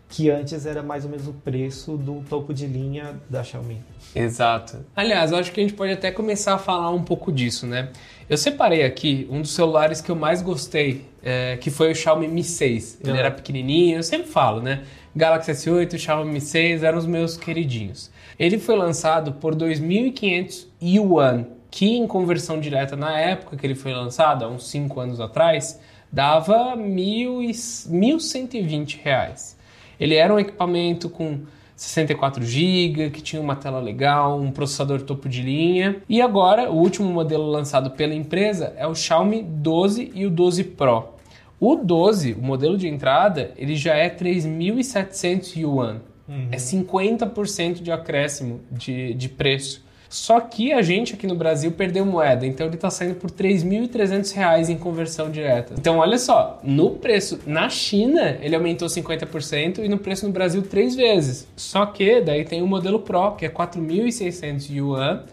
que 0.09 0.31
antes 0.31 0.65
era 0.65 0.85
mais 0.85 1.05
ou 1.05 1.11
menos 1.11 1.27
o 1.27 1.33
preço 1.33 1.97
do 1.97 2.23
topo 2.29 2.55
de 2.55 2.67
linha 2.67 3.21
da 3.29 3.43
Xiaomi. 3.43 3.83
Exato. 4.15 4.85
Aliás, 4.95 5.33
eu 5.33 5.39
acho 5.39 5.51
que 5.51 5.59
a 5.59 5.65
gente 5.65 5.75
pode 5.75 5.93
até 5.93 6.13
começar 6.13 6.55
a 6.55 6.59
falar 6.59 6.91
um 6.91 7.03
pouco 7.03 7.33
disso, 7.33 7.67
né? 7.67 7.91
Eu 8.31 8.37
separei 8.37 8.85
aqui 8.85 9.27
um 9.29 9.43
dos 9.43 9.53
celulares 9.53 10.01
que 10.01 10.11
eu 10.11 10.17
mais 10.17 10.41
gostei, 10.43 11.05
é, 11.25 11.57
que 11.57 11.71
foi 11.71 11.91
o 11.91 11.95
Xiaomi 11.95 12.29
Mi 12.29 12.45
6. 12.45 13.01
Ele 13.03 13.11
uhum. 13.11 13.17
era 13.17 13.33
pequenininho, 13.33 13.97
eu 13.97 14.03
sempre 14.05 14.29
falo, 14.29 14.63
né? 14.63 14.85
Galaxy 15.17 15.51
S8, 15.51 15.97
Xiaomi 15.97 16.31
Mi 16.31 16.41
6 16.43 16.83
eram 16.83 16.99
os 16.99 17.07
meus 17.07 17.39
queridinhos. 17.39 18.11
Ele 18.39 18.59
foi 18.59 18.77
lançado 18.77 19.33
por 19.33 19.55
2.500 19.55 20.67
yuan, 20.83 21.47
que 21.71 21.97
em 21.97 22.07
conversão 22.07 22.61
direta 22.61 22.95
na 22.97 23.19
época 23.19 23.57
que 23.57 23.67
ele 23.67 23.75
foi 23.75 23.95
lançado, 23.95 24.45
há 24.45 24.49
uns 24.49 24.69
5 24.69 25.01
anos 25.01 25.19
atrás, 25.19 25.81
dava 26.13 26.77
1.120 26.77 29.01
reais. 29.03 29.57
Ele 29.99 30.17
era 30.17 30.35
um 30.35 30.39
equipamento 30.39 31.09
com 31.09 31.41
64 31.75 32.45
GB, 32.45 33.09
que 33.09 33.23
tinha 33.23 33.41
uma 33.41 33.57
tela 33.57 33.81
legal, 33.81 34.39
um 34.39 34.51
processador 34.51 35.01
topo 35.01 35.31
de 35.31 35.41
linha. 35.41 35.97
E 36.11 36.21
agora, 36.21 36.71
o 36.71 36.77
último 36.77 37.09
modelo 37.09 37.47
lançado 37.47 37.93
pela 37.93 38.15
empresa 38.15 38.75
é 38.77 38.87
o 38.87 38.95
Xiaomi 38.95 39.43
12 39.43 40.13
e 40.15 40.27
o 40.27 40.31
12 40.31 40.63
Pro. 40.63 41.16
O 41.59 41.77
12, 41.77 42.35
o 42.35 42.43
modelo 42.43 42.77
de 42.77 42.87
entrada, 42.87 43.53
ele 43.57 43.77
já 43.77 43.95
é 43.95 44.11
3.700 44.11 45.57
yuan. 45.57 46.01
Uhum. 46.29 46.49
É 46.51 46.57
50% 46.57 47.83
de 47.83 47.91
acréscimo 47.91 48.61
de, 48.71 49.15
de 49.15 49.29
preço. 49.29 49.87
Só 50.09 50.41
que 50.41 50.73
a 50.73 50.83
gente 50.83 51.15
aqui 51.15 51.27
no 51.27 51.35
Brasil 51.35 51.73
perdeu 51.73 52.07
moeda, 52.07 52.47
então 52.47 52.67
ele 52.67 52.77
está 52.77 52.91
saindo 52.91 53.17
por 53.17 53.31
R$ 53.31 53.37
3.300 53.37 54.69
em 54.69 54.77
conversão 54.77 55.31
direta. 55.31 55.75
Então 55.77 55.99
olha 55.99 56.19
só, 56.19 56.61
no 56.63 56.91
preço 56.93 57.41
na 57.47 57.69
China 57.69 58.39
ele 58.41 58.55
aumentou 58.55 58.89
50% 58.89 59.79
e 59.85 59.89
no 59.89 59.99
preço 59.99 60.27
no 60.27 60.33
Brasil 60.33 60.63
três 60.63 60.95
vezes. 60.95 61.49
Só 61.57 61.87
que 61.87 62.21
daí 62.21 62.45
tem 62.45 62.63
o 62.63 62.67
modelo 62.67 63.01
Pro, 63.01 63.33
que 63.33 63.47
é 63.47 63.49
4.600 63.49 64.71
yuan, 64.71 65.25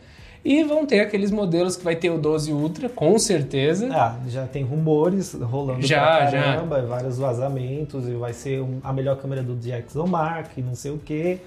e 0.43 0.63
vão 0.63 0.85
ter 0.85 0.99
aqueles 0.99 1.31
modelos 1.31 1.77
que 1.77 1.83
vai 1.83 1.95
ter 1.95 2.09
o 2.09 2.17
12 2.17 2.51
Ultra, 2.51 2.89
com 2.89 3.17
certeza. 3.17 3.89
Ah, 3.91 4.17
já 4.27 4.45
tem 4.45 4.63
rumores 4.63 5.33
rolando 5.33 5.81
já, 5.85 6.01
pra 6.01 6.31
caramba, 6.31 6.81
já. 6.81 6.85
vários 6.85 7.17
vazamentos, 7.17 8.07
e 8.07 8.11
vai 8.11 8.33
ser 8.33 8.63
a 8.83 8.91
melhor 8.91 9.17
câmera 9.17 9.41
do 9.41 9.55
DxOMark, 9.55 10.61
não 10.61 10.75
sei 10.75 10.91
o 10.91 10.97
quê. 10.97 11.39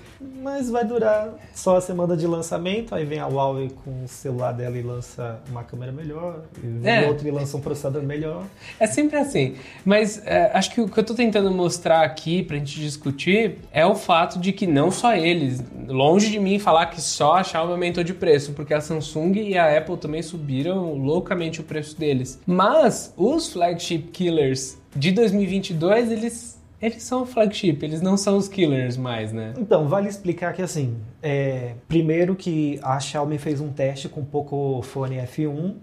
Mas 0.42 0.70
vai 0.70 0.84
durar 0.84 1.34
só 1.54 1.76
a 1.76 1.80
semana 1.80 2.16
de 2.16 2.26
lançamento, 2.26 2.94
aí 2.94 3.04
vem 3.04 3.18
a 3.18 3.26
Huawei 3.26 3.70
com 3.84 4.04
o 4.04 4.08
celular 4.08 4.52
dela 4.52 4.78
e 4.78 4.82
lança 4.82 5.40
uma 5.50 5.62
câmera 5.62 5.92
melhor, 5.92 6.40
e 6.62 6.66
vem 6.66 6.94
é. 7.04 7.06
outro 7.06 7.28
e 7.28 7.30
lança 7.30 7.56
um 7.56 7.60
processador 7.60 8.02
melhor. 8.02 8.44
É 8.80 8.86
sempre 8.86 9.18
assim. 9.18 9.56
Mas 9.84 10.22
é, 10.24 10.50
acho 10.54 10.70
que 10.70 10.80
o 10.80 10.88
que 10.88 10.98
eu 10.98 11.04
tô 11.04 11.14
tentando 11.14 11.50
mostrar 11.50 12.02
aqui 12.02 12.42
pra 12.42 12.56
gente 12.56 12.80
discutir 12.80 13.58
é 13.70 13.84
o 13.84 13.94
fato 13.94 14.38
de 14.38 14.52
que 14.52 14.66
não 14.66 14.90
só 14.90 15.14
eles, 15.14 15.62
longe 15.86 16.30
de 16.30 16.38
mim 16.38 16.58
falar 16.58 16.86
que 16.86 17.00
só 17.00 17.36
a 17.36 17.44
Xiaomi 17.44 17.72
aumentou 17.72 18.02
de 18.02 18.14
preço, 18.14 18.52
porque 18.52 18.72
as 18.72 18.85
Samsung 18.86 19.32
e 19.34 19.58
a 19.58 19.76
Apple 19.76 19.96
também 19.96 20.22
subiram 20.22 20.94
loucamente 20.94 21.60
o 21.60 21.64
preço 21.64 21.98
deles. 21.98 22.40
Mas 22.46 23.12
os 23.16 23.52
flagship 23.52 24.08
killers 24.12 24.78
de 24.94 25.12
2022, 25.12 26.10
eles 26.10 26.56
eles 26.80 27.02
são 27.02 27.24
flagship, 27.24 27.82
eles 27.82 28.02
não 28.02 28.16
são 28.16 28.36
os 28.36 28.48
killers 28.48 28.96
mais, 28.98 29.32
né? 29.32 29.54
Então, 29.56 29.88
vale 29.88 30.08
explicar 30.08 30.52
que 30.52 30.60
assim, 30.60 30.98
é, 31.22 31.74
primeiro 31.88 32.36
que 32.36 32.78
a 32.82 33.00
Xiaomi 33.00 33.38
fez 33.38 33.60
um 33.60 33.70
teste 33.70 34.08
com 34.08 34.20
o 34.20 34.26
Pocophone 34.26 35.16
F1, 35.16 35.74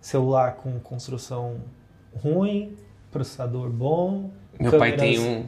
celular 0.00 0.54
com 0.56 0.78
construção 0.78 1.56
ruim, 2.14 2.76
processador 3.10 3.68
bom. 3.70 4.30
Meu 4.58 4.70
câmeras, 4.70 4.78
pai 4.78 4.92
tem 4.96 5.18
um. 5.18 5.44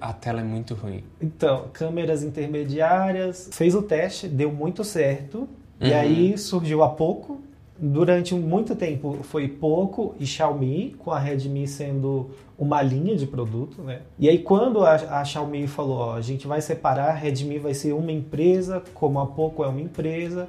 A, 0.00 0.10
a, 0.10 0.12
tela 0.12 0.40
é 0.40 0.44
muito 0.44 0.74
ruim. 0.74 1.02
Então, 1.20 1.68
câmeras 1.72 2.22
intermediárias. 2.22 3.48
Fez 3.52 3.74
o 3.74 3.80
teste, 3.80 4.28
deu 4.28 4.52
muito 4.52 4.84
certo. 4.84 5.48
Uhum. 5.80 5.88
E 5.88 5.92
aí 5.92 6.38
surgiu 6.38 6.82
a 6.82 6.88
Poco. 6.88 7.40
Durante 7.76 8.34
muito 8.34 8.76
tempo 8.76 9.18
foi 9.22 9.48
Poco 9.48 10.14
e 10.20 10.26
Xiaomi, 10.26 10.94
com 10.98 11.10
a 11.10 11.18
Redmi 11.18 11.66
sendo 11.66 12.30
uma 12.56 12.80
linha 12.80 13.16
de 13.16 13.26
produto, 13.26 13.82
né? 13.82 14.02
E 14.16 14.28
aí 14.28 14.38
quando 14.38 14.84
a, 14.84 14.94
a 14.94 15.24
Xiaomi 15.24 15.66
falou, 15.66 15.98
ó, 15.98 16.14
a 16.14 16.20
gente 16.20 16.46
vai 16.46 16.60
separar, 16.60 17.08
a 17.08 17.14
Redmi 17.14 17.58
vai 17.58 17.74
ser 17.74 17.92
uma 17.92 18.12
empresa, 18.12 18.82
como 18.94 19.18
a 19.18 19.26
Poco 19.26 19.64
é 19.64 19.66
uma 19.66 19.80
empresa, 19.80 20.48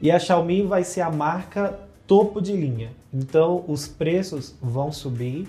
e 0.00 0.10
a 0.10 0.18
Xiaomi 0.18 0.62
vai 0.62 0.84
ser 0.84 1.00
a 1.00 1.10
marca 1.10 1.78
topo 2.06 2.40
de 2.42 2.52
linha. 2.52 2.90
Então 3.12 3.64
os 3.66 3.88
preços 3.88 4.54
vão 4.60 4.92
subir, 4.92 5.48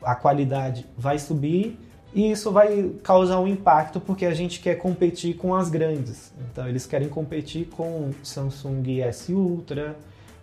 a 0.00 0.14
qualidade 0.14 0.86
vai 0.96 1.18
subir 1.18 1.76
e 2.14 2.30
isso 2.30 2.50
vai 2.50 2.92
causar 3.02 3.38
um 3.38 3.46
impacto 3.46 4.00
porque 4.00 4.24
a 4.24 4.34
gente 4.34 4.60
quer 4.60 4.76
competir 4.76 5.36
com 5.36 5.54
as 5.54 5.68
grandes. 5.68 6.32
Então 6.50 6.68
eles 6.68 6.86
querem 6.86 7.08
competir 7.08 7.66
com 7.66 8.10
Samsung 8.22 9.00
S 9.00 9.32
Ultra, 9.32 9.96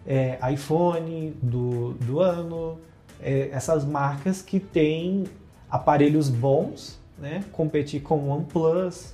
é, 0.06 0.38
iPhone 0.54 1.36
do, 1.42 1.94
do 1.94 2.20
ano, 2.20 2.78
é, 3.22 3.50
essas 3.52 3.84
marcas 3.84 4.42
que 4.42 4.60
têm 4.60 5.26
aparelhos 5.70 6.30
bons, 6.30 7.00
né? 7.18 7.44
competir 7.52 8.02
com 8.02 8.30
OnePlus, 8.30 9.14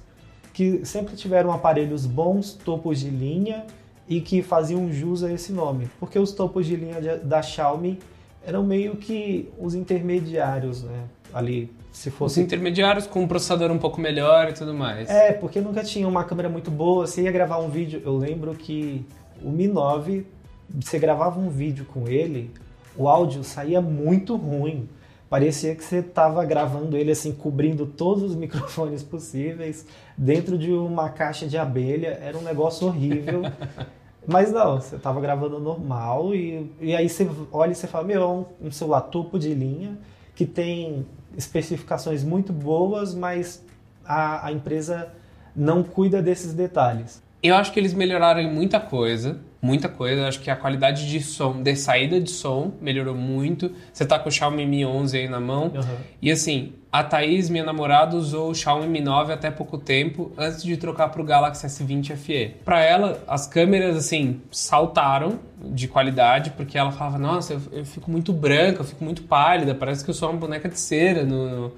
que 0.54 0.86
sempre 0.86 1.16
tiveram 1.16 1.52
aparelhos 1.54 2.06
bons, 2.06 2.54
topos 2.54 3.00
de 3.00 3.10
linha 3.10 3.66
e 4.08 4.20
que 4.20 4.42
faziam 4.42 4.92
jus 4.92 5.24
a 5.24 5.32
esse 5.32 5.54
nome. 5.54 5.90
Porque 6.00 6.20
os 6.20 6.34
topos 6.34 6.66
de 6.66 6.76
linha 6.76 7.18
da 7.18 7.42
Xiaomi 7.42 8.00
eram 8.46 8.64
meio 8.64 8.98
que 8.98 9.50
os 9.58 9.74
intermediários, 9.74 10.84
né? 10.84 11.06
ali 11.34 11.72
se 11.92 12.10
Os 12.10 12.16
fosse 12.16 12.42
intermediários 12.42 13.06
com 13.06 13.22
um 13.22 13.28
processador 13.28 13.70
um 13.70 13.78
pouco 13.78 14.00
melhor 14.00 14.50
e 14.50 14.54
tudo 14.54 14.74
mais. 14.74 15.10
É, 15.10 15.34
porque 15.34 15.60
nunca 15.60 15.84
tinha 15.84 16.08
uma 16.08 16.24
câmera 16.24 16.50
muito 16.50 16.72
boa. 16.72 17.06
Você 17.06 17.24
ia 17.24 17.32
gravar 17.32 17.58
um 17.60 17.70
vídeo, 17.70 18.02
eu 18.06 18.18
lembro 18.18 18.54
que 18.56 19.06
o 19.44 19.50
Mi 19.50 19.68
9, 19.68 20.26
você 20.70 20.98
gravava 20.98 21.40
um 21.40 21.50
vídeo 21.50 21.86
com 21.86 22.08
ele, 22.08 22.52
o 22.96 23.08
áudio 23.08 23.44
saía 23.44 23.82
muito 23.82 24.36
ruim. 24.36 24.88
Parecia 25.30 25.76
que 25.76 25.84
você 25.84 25.98
estava 25.98 26.44
gravando 26.44 26.98
ele 26.98 27.12
assim, 27.12 27.32
cobrindo 27.34 27.86
todos 27.86 28.24
os 28.24 28.36
microfones 28.36 29.04
possíveis, 29.04 29.86
dentro 30.18 30.58
de 30.58 30.72
uma 30.72 31.10
caixa 31.10 31.46
de 31.46 31.58
abelha. 31.58 32.20
Era 32.22 32.38
um 32.38 32.42
negócio 32.42 32.88
horrível. 32.88 33.44
Mas 34.28 34.52
não, 34.52 34.80
você 34.80 34.98
estava 34.98 35.20
gravando 35.20 35.60
normal 35.60 36.36
e, 36.36 36.72
e 36.80 36.96
aí 36.96 37.10
você 37.10 37.28
olha 37.52 37.72
e 37.72 37.76
você 37.76 37.88
fala, 37.88 38.06
meu, 38.06 38.22
é 38.22 38.28
um, 38.28 38.46
um 38.68 38.72
celular 38.72 39.02
topo 39.02 39.40
de 39.40 39.52
linha 39.54 39.98
que 40.36 40.46
tem 40.46 41.06
especificações 41.38 42.24
muito 42.24 42.52
boas, 42.52 43.14
mas 43.14 43.64
a, 44.06 44.48
a 44.48 44.52
empresa 44.52 45.12
não 45.56 45.84
cuida 45.84 46.22
desses 46.22 46.54
detalhes. 46.54 47.22
Eu 47.44 47.56
acho 47.56 47.72
que 47.72 47.80
eles 47.80 47.94
melhoraram 47.94 48.40
em 48.40 48.54
muita 48.54 48.80
coisa, 48.80 49.40
muita 49.62 49.90
coisa. 49.90 50.22
Eu 50.22 50.28
acho 50.28 50.40
que 50.40 50.50
a 50.50 50.56
qualidade 50.56 51.10
de 51.10 51.20
som, 51.22 51.62
de 51.62 51.76
saída 51.76 52.20
de 52.20 52.30
som, 52.30 52.74
melhorou 52.80 53.16
muito. 53.16 53.72
Você 53.92 54.06
tá 54.06 54.20
com 54.20 54.30
o 54.30 54.32
Xiaomi 54.32 54.66
Mi 54.66 54.86
11 54.86 55.18
aí 55.18 55.28
na 55.28 55.40
mão. 55.40 55.66
Uhum. 55.66 55.98
E 56.22 56.32
assim, 56.32 56.74
a 56.92 57.04
Thaís, 57.04 57.50
minha 57.50 57.64
namorada, 57.64 58.18
usou 58.18 58.52
o 58.52 58.56
Xiaomi 58.56 58.86
Mi 58.86 59.00
9 59.00 59.32
até 59.32 59.50
pouco 59.50 59.78
tempo, 59.78 60.32
antes 60.38 60.62
de 60.62 60.76
trocar 60.76 61.08
pro 61.10 61.24
Galaxy 61.24 61.66
S20 61.66 62.18
FE. 62.18 62.56
Para 62.66 62.82
ela, 62.82 63.24
as 63.28 63.48
câmeras, 63.48 63.96
assim, 63.96 64.42
saltaram 64.52 65.40
de 65.64 65.88
qualidade, 65.88 66.52
porque 66.52 66.78
ela 66.78 66.92
falava, 66.92 67.18
nossa, 67.18 67.54
eu, 67.54 67.62
eu 67.72 67.86
fico 67.86 68.12
muito 68.12 68.34
branca, 68.34 68.82
eu 68.82 68.86
fico 68.86 69.04
muito 69.06 69.24
pálida, 69.24 69.74
parece 69.74 70.04
que 70.04 70.10
eu 70.10 70.14
sou 70.14 70.30
uma 70.30 70.38
boneca 70.38 70.68
de 70.68 70.78
cera 70.78 71.24
no, 71.24 71.50
no, 71.50 71.74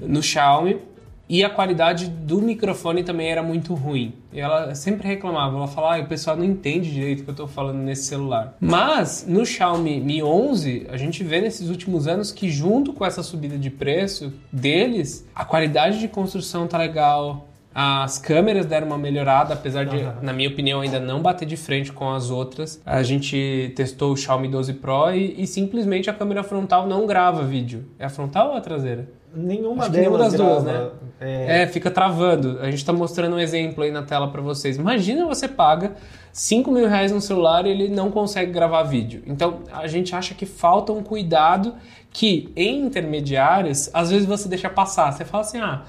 no 0.00 0.22
Xiaomi. 0.22 0.80
E 1.28 1.42
a 1.42 1.50
qualidade 1.50 2.08
do 2.08 2.40
microfone 2.40 3.02
também 3.02 3.30
era 3.30 3.42
muito 3.42 3.74
ruim. 3.74 4.14
Ela 4.32 4.74
sempre 4.74 5.08
reclamava, 5.08 5.56
ela 5.56 5.66
falava, 5.66 5.96
ah, 5.96 6.04
o 6.04 6.06
pessoal 6.06 6.36
não 6.36 6.44
entende 6.44 6.92
direito 6.92 7.20
o 7.20 7.24
que 7.24 7.30
eu 7.30 7.34
tô 7.34 7.48
falando 7.48 7.78
nesse 7.78 8.04
celular. 8.04 8.56
Mas 8.60 9.24
no 9.26 9.44
Xiaomi 9.44 10.00
Mi 10.00 10.22
11, 10.22 10.86
a 10.88 10.96
gente 10.96 11.24
vê 11.24 11.40
nesses 11.40 11.68
últimos 11.68 12.06
anos 12.06 12.30
que 12.30 12.48
junto 12.48 12.92
com 12.92 13.04
essa 13.04 13.22
subida 13.22 13.58
de 13.58 13.70
preço 13.70 14.32
deles, 14.52 15.26
a 15.34 15.44
qualidade 15.44 15.98
de 15.98 16.06
construção 16.06 16.66
tá 16.66 16.78
legal, 16.78 17.48
as 17.78 18.16
câmeras 18.16 18.64
deram 18.64 18.86
uma 18.86 18.96
melhorada, 18.96 19.52
apesar 19.52 19.84
de, 19.84 19.98
Aham. 19.98 20.14
na 20.22 20.32
minha 20.32 20.48
opinião, 20.48 20.80
ainda 20.80 20.98
não 20.98 21.20
bater 21.20 21.44
de 21.44 21.58
frente 21.58 21.92
com 21.92 22.10
as 22.10 22.30
outras. 22.30 22.80
A 22.86 23.02
gente 23.02 23.70
testou 23.76 24.14
o 24.14 24.16
Xiaomi 24.16 24.48
12 24.48 24.72
Pro 24.72 25.10
e, 25.10 25.42
e 25.42 25.46
simplesmente 25.46 26.08
a 26.08 26.14
câmera 26.14 26.42
frontal 26.42 26.86
não 26.86 27.06
grava 27.06 27.42
vídeo. 27.42 27.84
É 27.98 28.06
a 28.06 28.08
frontal 28.08 28.52
ou 28.52 28.56
a 28.56 28.62
traseira? 28.62 29.10
Nenhuma 29.34 29.82
Acho 29.82 29.92
delas 29.92 30.06
nenhuma 30.08 30.18
das 30.18 30.32
duas, 30.32 30.64
grava, 30.64 30.94
é, 31.20 31.64
É, 31.64 31.66
fica 31.66 31.90
travando. 31.90 32.58
A 32.62 32.70
gente 32.70 32.82
tá 32.82 32.94
mostrando 32.94 33.36
um 33.36 33.38
exemplo 33.38 33.84
aí 33.84 33.90
na 33.90 34.02
tela 34.02 34.28
para 34.28 34.40
vocês. 34.40 34.78
Imagina 34.78 35.26
você 35.26 35.46
paga 35.46 35.96
5 36.32 36.70
mil 36.72 36.88
reais 36.88 37.12
no 37.12 37.20
celular 37.20 37.66
e 37.66 37.70
ele 37.72 37.88
não 37.88 38.10
consegue 38.10 38.52
gravar 38.52 38.84
vídeo. 38.84 39.22
Então 39.26 39.58
a 39.70 39.86
gente 39.86 40.16
acha 40.16 40.32
que 40.32 40.46
falta 40.46 40.94
um 40.94 41.02
cuidado 41.02 41.74
que 42.10 42.50
em 42.56 42.86
intermediários, 42.86 43.90
às 43.92 44.10
vezes 44.10 44.26
você 44.26 44.48
deixa 44.48 44.70
passar. 44.70 45.12
Você 45.12 45.26
fala 45.26 45.42
assim: 45.42 45.58
ah, 45.58 45.82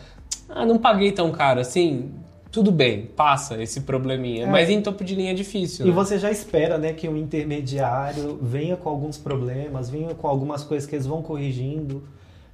ah 0.49 0.65
não 0.65 0.77
paguei 0.77 1.11
tão 1.11 1.31
caro 1.31 1.59
assim. 1.59 2.11
Tudo 2.49 2.71
bem, 2.71 3.07
passa 3.15 3.61
esse 3.61 3.81
probleminha. 3.81 4.45
É. 4.45 4.49
Mas 4.49 4.69
em 4.69 4.81
topo 4.81 5.03
de 5.03 5.13
linha 5.13 5.31
é 5.31 5.33
difícil. 5.33 5.85
E 5.85 5.89
né? 5.89 5.95
você 5.95 6.17
já 6.17 6.31
espera, 6.31 6.77
né, 6.77 6.93
que 6.93 7.07
o 7.07 7.17
intermediário 7.17 8.39
venha 8.41 8.77
com 8.77 8.89
alguns 8.89 9.17
problemas, 9.17 9.89
venha 9.89 10.15
com 10.15 10.27
algumas 10.27 10.63
coisas 10.63 10.87
que 10.89 10.95
eles 10.95 11.05
vão 11.05 11.21
corrigindo. 11.21 12.03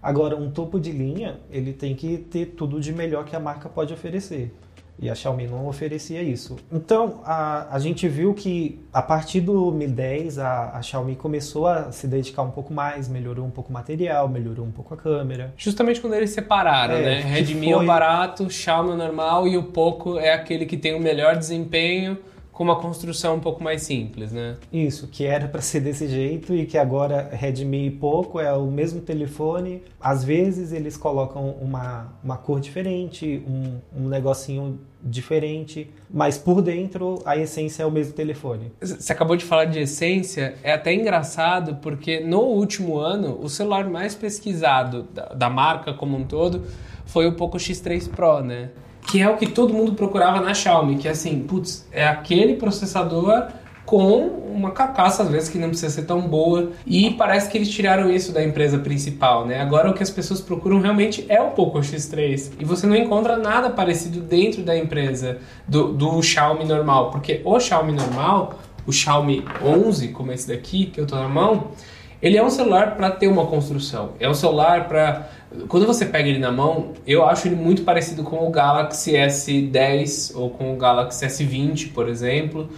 Agora, 0.01 0.35
um 0.35 0.51
topo 0.51 0.79
de 0.79 0.91
linha, 0.91 1.39
ele 1.49 1.71
tem 1.71 1.95
que 1.95 2.17
ter 2.17 2.47
tudo 2.47 2.81
de 2.81 2.91
melhor 2.91 3.23
que 3.23 3.35
a 3.35 3.39
marca 3.39 3.69
pode 3.69 3.93
oferecer. 3.93 4.51
E 4.99 5.09
a 5.09 5.15
Xiaomi 5.15 5.47
não 5.47 5.67
oferecia 5.67 6.21
isso. 6.21 6.55
Então, 6.71 7.21
a, 7.25 7.67
a 7.75 7.79
gente 7.79 8.07
viu 8.07 8.33
que 8.33 8.79
a 8.93 9.01
partir 9.01 9.41
do 9.41 9.71
Mi 9.71 9.87
10, 9.87 10.37
a, 10.39 10.69
a 10.77 10.81
Xiaomi 10.81 11.15
começou 11.15 11.67
a 11.67 11.91
se 11.91 12.07
dedicar 12.07 12.43
um 12.43 12.51
pouco 12.51 12.71
mais, 12.73 13.07
melhorou 13.09 13.43
um 13.45 13.49
pouco 13.49 13.69
o 13.71 13.73
material, 13.73 14.29
melhorou 14.29 14.65
um 14.65 14.71
pouco 14.71 14.93
a 14.93 14.97
câmera. 14.97 15.51
Justamente 15.57 15.99
quando 15.99 16.13
eles 16.13 16.29
separaram, 16.29 16.93
É, 16.95 17.01
né? 17.01 17.21
Redmi 17.21 17.71
é 17.71 17.75
o 17.75 17.77
foi- 17.79 17.87
barato, 17.87 18.49
Xiaomi 18.49 18.91
é 18.91 18.93
o 18.93 18.97
normal 18.97 19.47
e 19.47 19.57
o 19.57 19.63
Poco 19.63 20.19
é 20.19 20.31
aquele 20.31 20.65
que 20.65 20.77
tem 20.77 20.93
o 20.95 20.99
melhor 21.01 21.35
desempenho 21.35 22.17
com 22.53 22.63
uma 22.63 22.75
construção 22.75 23.35
um 23.35 23.39
pouco 23.39 23.63
mais 23.63 23.81
simples, 23.81 24.31
né? 24.31 24.55
Isso, 24.71 25.07
que 25.07 25.25
era 25.25 25.47
para 25.47 25.59
ser 25.59 25.79
desse 25.79 26.07
jeito 26.07 26.53
e 26.53 26.67
que 26.67 26.77
agora 26.77 27.29
Redmi 27.33 27.87
e 27.87 27.91
Poco 27.91 28.39
é 28.39 28.53
o 28.53 28.67
mesmo 28.67 29.01
telefone. 29.01 29.81
Às 29.99 30.23
vezes 30.23 30.71
eles 30.71 30.95
colocam 30.95 31.49
uma, 31.59 32.13
uma 32.23 32.37
cor 32.37 32.59
diferente, 32.59 33.43
um, 33.47 34.03
um 34.03 34.07
negocinho 34.07 34.79
diferente, 35.01 35.89
mas 36.09 36.37
por 36.37 36.61
dentro 36.61 37.21
a 37.25 37.35
essência 37.35 37.83
é 37.83 37.85
o 37.85 37.91
mesmo 37.91 38.13
telefone. 38.13 38.71
Você 38.79 39.11
acabou 39.11 39.35
de 39.35 39.43
falar 39.43 39.65
de 39.65 39.79
essência, 39.79 40.55
é 40.63 40.73
até 40.73 40.93
engraçado 40.93 41.77
porque 41.81 42.19
no 42.19 42.41
último 42.41 42.97
ano 42.99 43.37
o 43.41 43.49
celular 43.49 43.89
mais 43.89 44.13
pesquisado 44.13 45.03
da, 45.11 45.25
da 45.25 45.49
marca 45.49 45.91
como 45.91 46.15
um 46.15 46.23
todo 46.23 46.63
foi 47.05 47.27
o 47.27 47.33
Poco 47.33 47.57
X3 47.57 48.09
Pro, 48.09 48.41
né? 48.41 48.69
Que 49.13 49.21
é 49.21 49.29
o 49.29 49.37
que 49.37 49.45
todo 49.45 49.71
mundo 49.75 49.93
procurava 49.93 50.41
na 50.41 50.55
Xiaomi, 50.55 50.97
que 50.97 51.07
é 51.07 51.11
assim, 51.11 51.41
putz, 51.41 51.87
é 51.91 52.03
aquele 52.03 52.55
processador 52.55 53.45
com 53.85 54.25
uma 54.25 54.71
carcaça 54.71 55.21
às 55.21 55.29
vezes 55.29 55.49
que 55.49 55.59
não 55.59 55.67
precisa 55.67 55.93
ser 55.93 56.05
tão 56.07 56.21
boa 56.21 56.71
e 56.83 57.11
parece 57.11 57.47
que 57.47 57.55
eles 57.55 57.69
tiraram 57.69 58.09
isso 58.09 58.31
da 58.31 58.43
empresa 58.43 58.79
principal, 58.79 59.45
né? 59.45 59.61
Agora 59.61 59.91
o 59.91 59.93
que 59.93 60.01
as 60.01 60.09
pessoas 60.09 60.41
procuram 60.41 60.79
realmente 60.81 61.27
é 61.29 61.39
o 61.39 61.51
Poco 61.51 61.77
X3 61.77 62.53
e 62.59 62.65
você 62.65 62.87
não 62.87 62.95
encontra 62.95 63.37
nada 63.37 63.69
parecido 63.69 64.19
dentro 64.19 64.63
da 64.63 64.75
empresa 64.75 65.37
do, 65.67 65.93
do 65.93 66.19
Xiaomi 66.23 66.65
normal, 66.65 67.11
porque 67.11 67.39
o 67.45 67.59
Xiaomi 67.59 67.91
normal, 67.91 68.57
o 68.87 68.91
Xiaomi 68.91 69.45
11 69.63 70.07
como 70.07 70.31
esse 70.31 70.47
daqui 70.47 70.87
que 70.87 70.99
eu 70.99 71.05
tô 71.05 71.17
na 71.17 71.29
mão, 71.29 71.67
ele 72.19 72.35
é 72.35 72.43
um 72.43 72.49
celular 72.49 72.95
para 72.95 73.11
ter 73.11 73.27
uma 73.27 73.45
construção, 73.45 74.13
é 74.19 74.27
um 74.27 74.33
celular 74.33 74.87
para 74.87 75.29
quando 75.67 75.85
você 75.85 76.05
pega 76.05 76.27
ele 76.29 76.39
na 76.39 76.51
mão, 76.51 76.89
eu 77.05 77.25
acho 77.25 77.47
ele 77.47 77.55
muito 77.55 77.83
parecido 77.83 78.23
com 78.23 78.47
o 78.47 78.49
Galaxy 78.49 79.13
S10 79.13 80.31
ou 80.35 80.49
com 80.49 80.73
o 80.73 80.77
Galaxy 80.77 81.25
S20, 81.25 81.91
por 81.93 82.09
exemplo. 82.09 82.69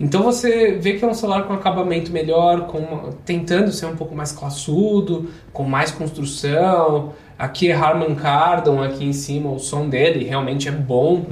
Então 0.00 0.22
você 0.22 0.72
vê 0.72 0.94
que 0.94 1.04
é 1.04 1.08
um 1.08 1.14
celular 1.14 1.44
com 1.44 1.52
acabamento 1.52 2.10
melhor, 2.10 2.62
com 2.66 2.78
uma- 2.78 3.10
tentando 3.24 3.70
ser 3.70 3.86
um 3.86 3.94
pouco 3.94 4.14
mais 4.14 4.32
classudo, 4.32 5.30
com 5.52 5.62
mais 5.64 5.90
construção. 5.90 7.12
Aqui 7.38 7.70
é 7.70 7.74
Harman 7.74 8.14
Kardon, 8.14 8.82
aqui 8.82 9.04
em 9.04 9.12
cima 9.12 9.50
o 9.50 9.58
som 9.58 9.88
dele 9.88 10.24
realmente 10.24 10.68
é 10.68 10.72
bom. 10.72 11.24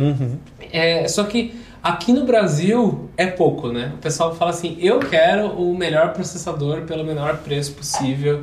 É, 0.73 1.09
só 1.09 1.25
que 1.25 1.55
aqui 1.83 2.13
no 2.13 2.25
Brasil 2.25 3.09
é 3.17 3.27
pouco, 3.27 3.69
né? 3.69 3.93
O 3.95 3.99
pessoal 3.99 4.35
fala 4.35 4.51
assim: 4.51 4.77
eu 4.81 4.99
quero 5.01 5.47
o 5.53 5.75
melhor 5.77 6.13
processador 6.13 6.83
pelo 6.83 7.03
menor 7.05 7.39
preço 7.39 7.73
possível 7.73 8.43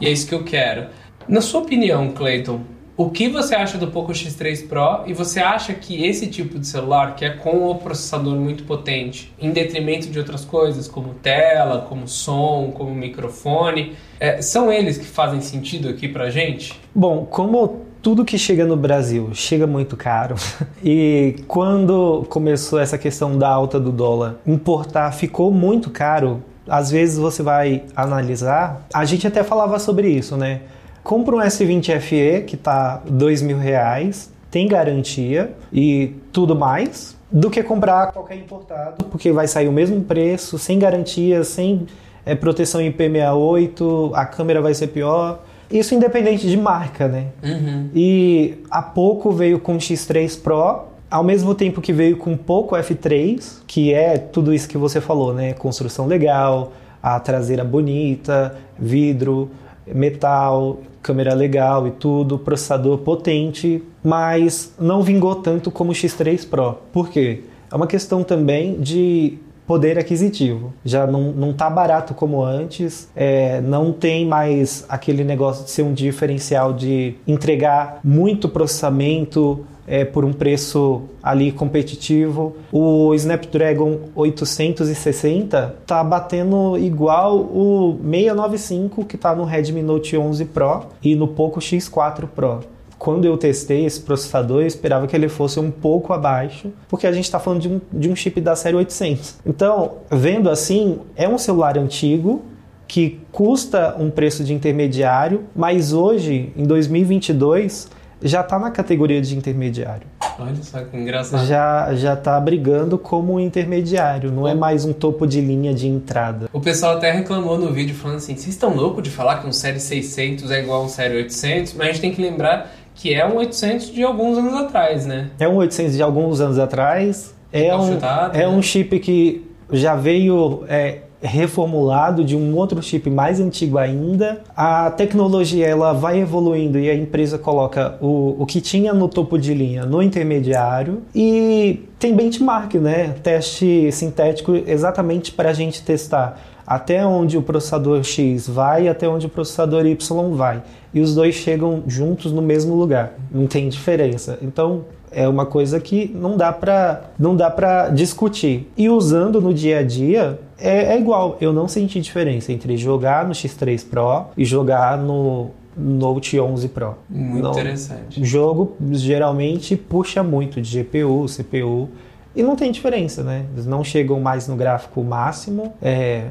e 0.00 0.06
é 0.06 0.10
isso 0.10 0.26
que 0.26 0.34
eu 0.34 0.42
quero. 0.44 0.86
Na 1.28 1.42
sua 1.42 1.60
opinião, 1.60 2.10
Clayton, 2.12 2.60
o 2.96 3.10
que 3.10 3.28
você 3.28 3.54
acha 3.54 3.76
do 3.76 3.88
Poco 3.88 4.12
X3 4.12 4.66
Pro 4.66 5.06
e 5.06 5.12
você 5.12 5.40
acha 5.40 5.74
que 5.74 6.06
esse 6.06 6.26
tipo 6.26 6.58
de 6.58 6.66
celular, 6.66 7.14
que 7.14 7.24
é 7.24 7.28
com 7.28 7.70
o 7.70 7.74
processador 7.74 8.34
muito 8.34 8.64
potente, 8.64 9.30
em 9.38 9.50
detrimento 9.50 10.08
de 10.08 10.18
outras 10.18 10.42
coisas, 10.42 10.88
como 10.88 11.12
tela, 11.12 11.82
como 11.82 12.08
som, 12.08 12.72
como 12.74 12.94
microfone, 12.94 13.92
é, 14.18 14.40
são 14.40 14.72
eles 14.72 14.96
que 14.96 15.04
fazem 15.04 15.42
sentido 15.42 15.90
aqui 15.90 16.08
pra 16.08 16.30
gente? 16.30 16.80
Bom, 16.94 17.26
como 17.26 17.82
tudo 18.00 18.24
que 18.24 18.38
chega 18.38 18.64
no 18.64 18.76
Brasil 18.76 19.28
chega 19.34 19.66
muito 19.66 19.98
caro, 19.98 20.34
e 20.82 21.36
quando 21.46 22.24
começou 22.30 22.80
essa 22.80 22.96
questão 22.96 23.36
da 23.36 23.50
alta 23.50 23.78
do 23.78 23.92
dólar, 23.92 24.36
importar 24.46 25.12
ficou 25.12 25.52
muito 25.52 25.90
caro. 25.90 26.42
Às 26.66 26.90
vezes 26.90 27.18
você 27.18 27.42
vai 27.42 27.84
analisar, 27.94 28.86
a 28.92 29.04
gente 29.04 29.26
até 29.26 29.42
falava 29.44 29.78
sobre 29.78 30.08
isso, 30.08 30.36
né? 30.36 30.62
Compra 31.08 31.36
um 31.36 31.38
S20 31.38 32.00
FE 32.00 32.44
que 32.46 32.54
tá 32.54 33.00
dois 33.08 33.40
mil 33.40 33.56
reais, 33.56 34.30
tem 34.50 34.68
garantia 34.68 35.52
e 35.72 36.12
tudo 36.30 36.54
mais, 36.54 37.16
do 37.32 37.48
que 37.48 37.62
comprar 37.62 38.12
qualquer 38.12 38.36
importado, 38.36 39.06
porque 39.06 39.32
vai 39.32 39.48
sair 39.48 39.68
o 39.68 39.72
mesmo 39.72 40.02
preço, 40.02 40.58
sem 40.58 40.78
garantia, 40.78 41.42
sem 41.44 41.86
é, 42.26 42.34
proteção 42.34 42.82
IP68, 42.82 44.10
a 44.12 44.26
câmera 44.26 44.60
vai 44.60 44.74
ser 44.74 44.88
pior. 44.88 45.42
Isso 45.70 45.94
independente 45.94 46.46
de 46.46 46.58
marca, 46.58 47.08
né? 47.08 47.28
Uhum. 47.42 47.88
E 47.94 48.58
há 48.70 48.82
pouco 48.82 49.32
veio 49.32 49.58
com 49.58 49.76
o 49.76 49.78
X3 49.78 50.38
Pro, 50.42 50.88
ao 51.10 51.24
mesmo 51.24 51.54
tempo 51.54 51.80
que 51.80 51.90
veio 51.90 52.18
com 52.18 52.34
o 52.34 52.36
Poco 52.36 52.76
F3, 52.76 53.62
que 53.66 53.94
é 53.94 54.18
tudo 54.18 54.52
isso 54.52 54.68
que 54.68 54.76
você 54.76 55.00
falou, 55.00 55.32
né? 55.32 55.54
Construção 55.54 56.06
legal, 56.06 56.74
a 57.02 57.18
traseira 57.18 57.64
bonita, 57.64 58.58
vidro, 58.78 59.50
metal, 59.86 60.80
câmera 61.02 61.34
legal 61.34 61.86
e 61.86 61.90
tudo, 61.90 62.38
processador 62.38 62.98
potente, 62.98 63.82
mas 64.02 64.72
não 64.78 65.02
vingou 65.02 65.36
tanto 65.36 65.70
como 65.70 65.92
o 65.92 65.94
X3 65.94 66.48
Pro. 66.48 66.78
Por 66.92 67.08
quê? 67.08 67.42
É 67.70 67.76
uma 67.76 67.86
questão 67.86 68.22
também 68.22 68.80
de 68.80 69.38
poder 69.66 69.98
aquisitivo. 69.98 70.72
Já 70.82 71.06
não, 71.06 71.30
não 71.32 71.52
tá 71.52 71.68
barato 71.68 72.14
como 72.14 72.42
antes, 72.42 73.08
é, 73.14 73.60
não 73.60 73.92
tem 73.92 74.26
mais 74.26 74.86
aquele 74.88 75.22
negócio 75.22 75.64
de 75.64 75.70
ser 75.70 75.82
um 75.82 75.92
diferencial 75.92 76.72
de 76.72 77.14
entregar 77.26 78.00
muito 78.02 78.48
processamento 78.48 79.66
é, 79.88 80.04
por 80.04 80.24
um 80.24 80.32
preço 80.32 81.02
ali 81.22 81.50
competitivo. 81.50 82.56
O 82.70 83.14
Snapdragon 83.14 83.98
860 84.14 85.76
tá 85.86 86.04
batendo 86.04 86.76
igual 86.78 87.38
o 87.38 87.98
695 88.02 89.04
que 89.04 89.16
tá 89.16 89.34
no 89.34 89.44
Redmi 89.44 89.82
Note 89.82 90.16
11 90.16 90.44
Pro 90.46 90.86
e 91.02 91.14
no 91.14 91.28
Poco 91.28 91.60
X4 91.60 92.26
Pro 92.26 92.60
quando 92.98 93.24
eu 93.24 93.36
testei 93.36 93.86
esse 93.86 94.00
processador, 94.00 94.62
eu 94.62 94.66
esperava 94.66 95.06
que 95.06 95.14
ele 95.14 95.28
fosse 95.28 95.60
um 95.60 95.70
pouco 95.70 96.12
abaixo, 96.12 96.72
porque 96.88 97.06
a 97.06 97.12
gente 97.12 97.24
está 97.24 97.38
falando 97.38 97.60
de 97.60 97.68
um, 97.68 97.80
de 97.92 98.10
um 98.10 98.16
chip 98.16 98.40
da 98.40 98.56
série 98.56 98.74
800. 98.74 99.36
Então, 99.46 99.98
vendo 100.10 100.50
assim, 100.50 100.98
é 101.14 101.28
um 101.28 101.38
celular 101.38 101.78
antigo 101.78 102.42
que 102.88 103.20
custa 103.30 103.94
um 103.98 104.10
preço 104.10 104.42
de 104.42 104.52
intermediário, 104.52 105.44
mas 105.54 105.92
hoje, 105.92 106.52
em 106.56 106.64
2022, 106.64 107.88
já 108.22 108.40
está 108.40 108.58
na 108.58 108.70
categoria 108.70 109.20
de 109.20 109.36
intermediário. 109.36 110.06
Olha 110.38 110.54
só 110.62 110.80
que 110.84 110.96
engraçado. 110.96 111.46
Já 111.46 111.94
já 111.94 112.14
está 112.14 112.38
brigando 112.40 112.96
como 112.96 113.34
um 113.34 113.40
intermediário, 113.40 114.30
não 114.30 114.46
é 114.46 114.54
mais 114.54 114.84
um 114.84 114.92
topo 114.92 115.26
de 115.26 115.40
linha 115.40 115.74
de 115.74 115.88
entrada. 115.88 116.48
O 116.52 116.60
pessoal 116.60 116.96
até 116.96 117.10
reclamou 117.10 117.58
no 117.58 117.72
vídeo 117.72 117.94
falando 117.94 118.18
assim: 118.18 118.34
vocês 118.34 118.48
estão 118.48 118.74
loucos 118.74 119.02
de 119.02 119.10
falar 119.10 119.40
que 119.40 119.46
um 119.46 119.52
série 119.52 119.80
600 119.80 120.50
é 120.50 120.60
igual 120.62 120.82
a 120.82 120.84
um 120.84 120.88
série 120.88 121.16
800? 121.16 121.74
Mas 121.74 121.88
a 121.88 121.90
gente 121.92 122.00
tem 122.00 122.12
que 122.12 122.22
lembrar 122.22 122.70
que 122.94 123.14
é 123.14 123.26
um 123.26 123.36
800 123.36 123.92
de 123.92 124.02
alguns 124.02 124.38
anos 124.38 124.54
atrás, 124.54 125.06
né? 125.06 125.30
É 125.38 125.48
um 125.48 125.56
800 125.56 125.96
de 125.96 126.02
alguns 126.02 126.40
anos 126.40 126.58
atrás. 126.58 127.34
É, 127.52 127.74
um, 127.74 127.94
chutado, 127.94 128.36
é 128.36 128.40
né? 128.40 128.48
um 128.48 128.60
chip 128.60 128.98
que 129.00 129.48
já 129.72 129.94
veio 129.96 130.64
é, 130.68 130.98
reformulado 131.20 132.24
de 132.24 132.36
um 132.36 132.56
outro 132.56 132.82
chip 132.82 133.10
mais 133.10 133.40
antigo 133.40 133.78
ainda. 133.78 134.40
A 134.56 134.90
tecnologia 134.90 135.66
ela 135.66 135.92
vai 135.92 136.20
evoluindo 136.20 136.78
e 136.78 136.88
a 136.88 136.94
empresa 136.94 137.38
coloca 137.38 137.96
o, 138.00 138.36
o 138.38 138.46
que 138.46 138.60
tinha 138.60 138.94
no 138.94 139.08
topo 139.08 139.38
de 139.38 139.52
linha 139.52 139.84
no 139.84 140.02
intermediário 140.02 141.02
e 141.14 141.88
tem 141.98 142.14
benchmark, 142.14 142.74
né? 142.74 143.14
Teste 143.22 143.90
sintético 143.92 144.54
exatamente 144.54 145.32
para 145.32 145.50
a 145.50 145.52
gente 145.52 145.82
testar 145.82 146.40
até 146.66 147.04
onde 147.04 147.38
o 147.38 147.42
processador 147.42 148.04
X 148.04 148.46
vai 148.46 148.88
até 148.88 149.08
onde 149.08 149.26
o 149.26 149.30
processador 149.30 149.86
Y 149.86 150.34
vai. 150.34 150.62
E 150.92 151.00
os 151.00 151.14
dois 151.14 151.34
chegam 151.34 151.82
juntos 151.86 152.30
no 152.30 152.42
mesmo 152.42 152.74
lugar. 152.74 153.14
Não 153.32 153.46
tem 153.46 153.68
diferença. 153.70 154.38
Então, 154.42 154.84
é 155.10 155.26
uma 155.26 155.46
coisa 155.46 155.80
que 155.80 156.14
não 156.14 156.36
dá 156.36 156.52
para 156.52 157.04
não 157.18 157.34
dá 157.34 157.50
para 157.50 157.88
discutir. 157.88 158.70
E 158.76 158.88
usando 158.88 159.40
no 159.40 159.54
dia 159.54 159.78
a 159.78 159.82
dia 159.82 160.38
é, 160.60 160.94
é, 160.94 160.98
igual. 160.98 161.36
Eu 161.40 161.52
não 161.52 161.68
senti 161.68 162.00
diferença 162.00 162.52
entre 162.52 162.76
jogar 162.76 163.26
no 163.26 163.32
X3 163.32 163.86
Pro 163.88 164.26
e 164.36 164.44
jogar 164.44 164.98
no 164.98 165.50
Note 165.76 166.38
11 166.38 166.68
Pro. 166.68 166.96
Muito 167.08 167.42
não, 167.42 167.52
interessante. 167.52 168.20
O 168.20 168.24
jogo 168.24 168.76
geralmente 168.90 169.76
puxa 169.76 170.22
muito 170.22 170.60
de 170.60 170.82
GPU, 170.82 171.26
CPU 171.26 171.88
e 172.34 172.42
não 172.42 172.56
tem 172.56 172.70
diferença, 172.70 173.22
né? 173.22 173.46
Eles 173.52 173.66
não 173.66 173.82
chegam 173.84 174.20
mais 174.20 174.48
no 174.48 174.56
gráfico 174.56 175.02
máximo. 175.02 175.72
É, 175.80 176.26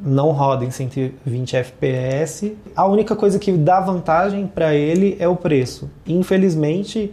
não 0.00 0.30
roda 0.30 0.64
em 0.64 0.70
120 0.70 1.56
FPS. 1.56 2.56
A 2.74 2.86
única 2.86 3.16
coisa 3.16 3.38
que 3.38 3.52
dá 3.52 3.80
vantagem 3.80 4.46
para 4.46 4.74
ele 4.74 5.16
é 5.18 5.28
o 5.28 5.36
preço. 5.36 5.90
Infelizmente, 6.06 7.12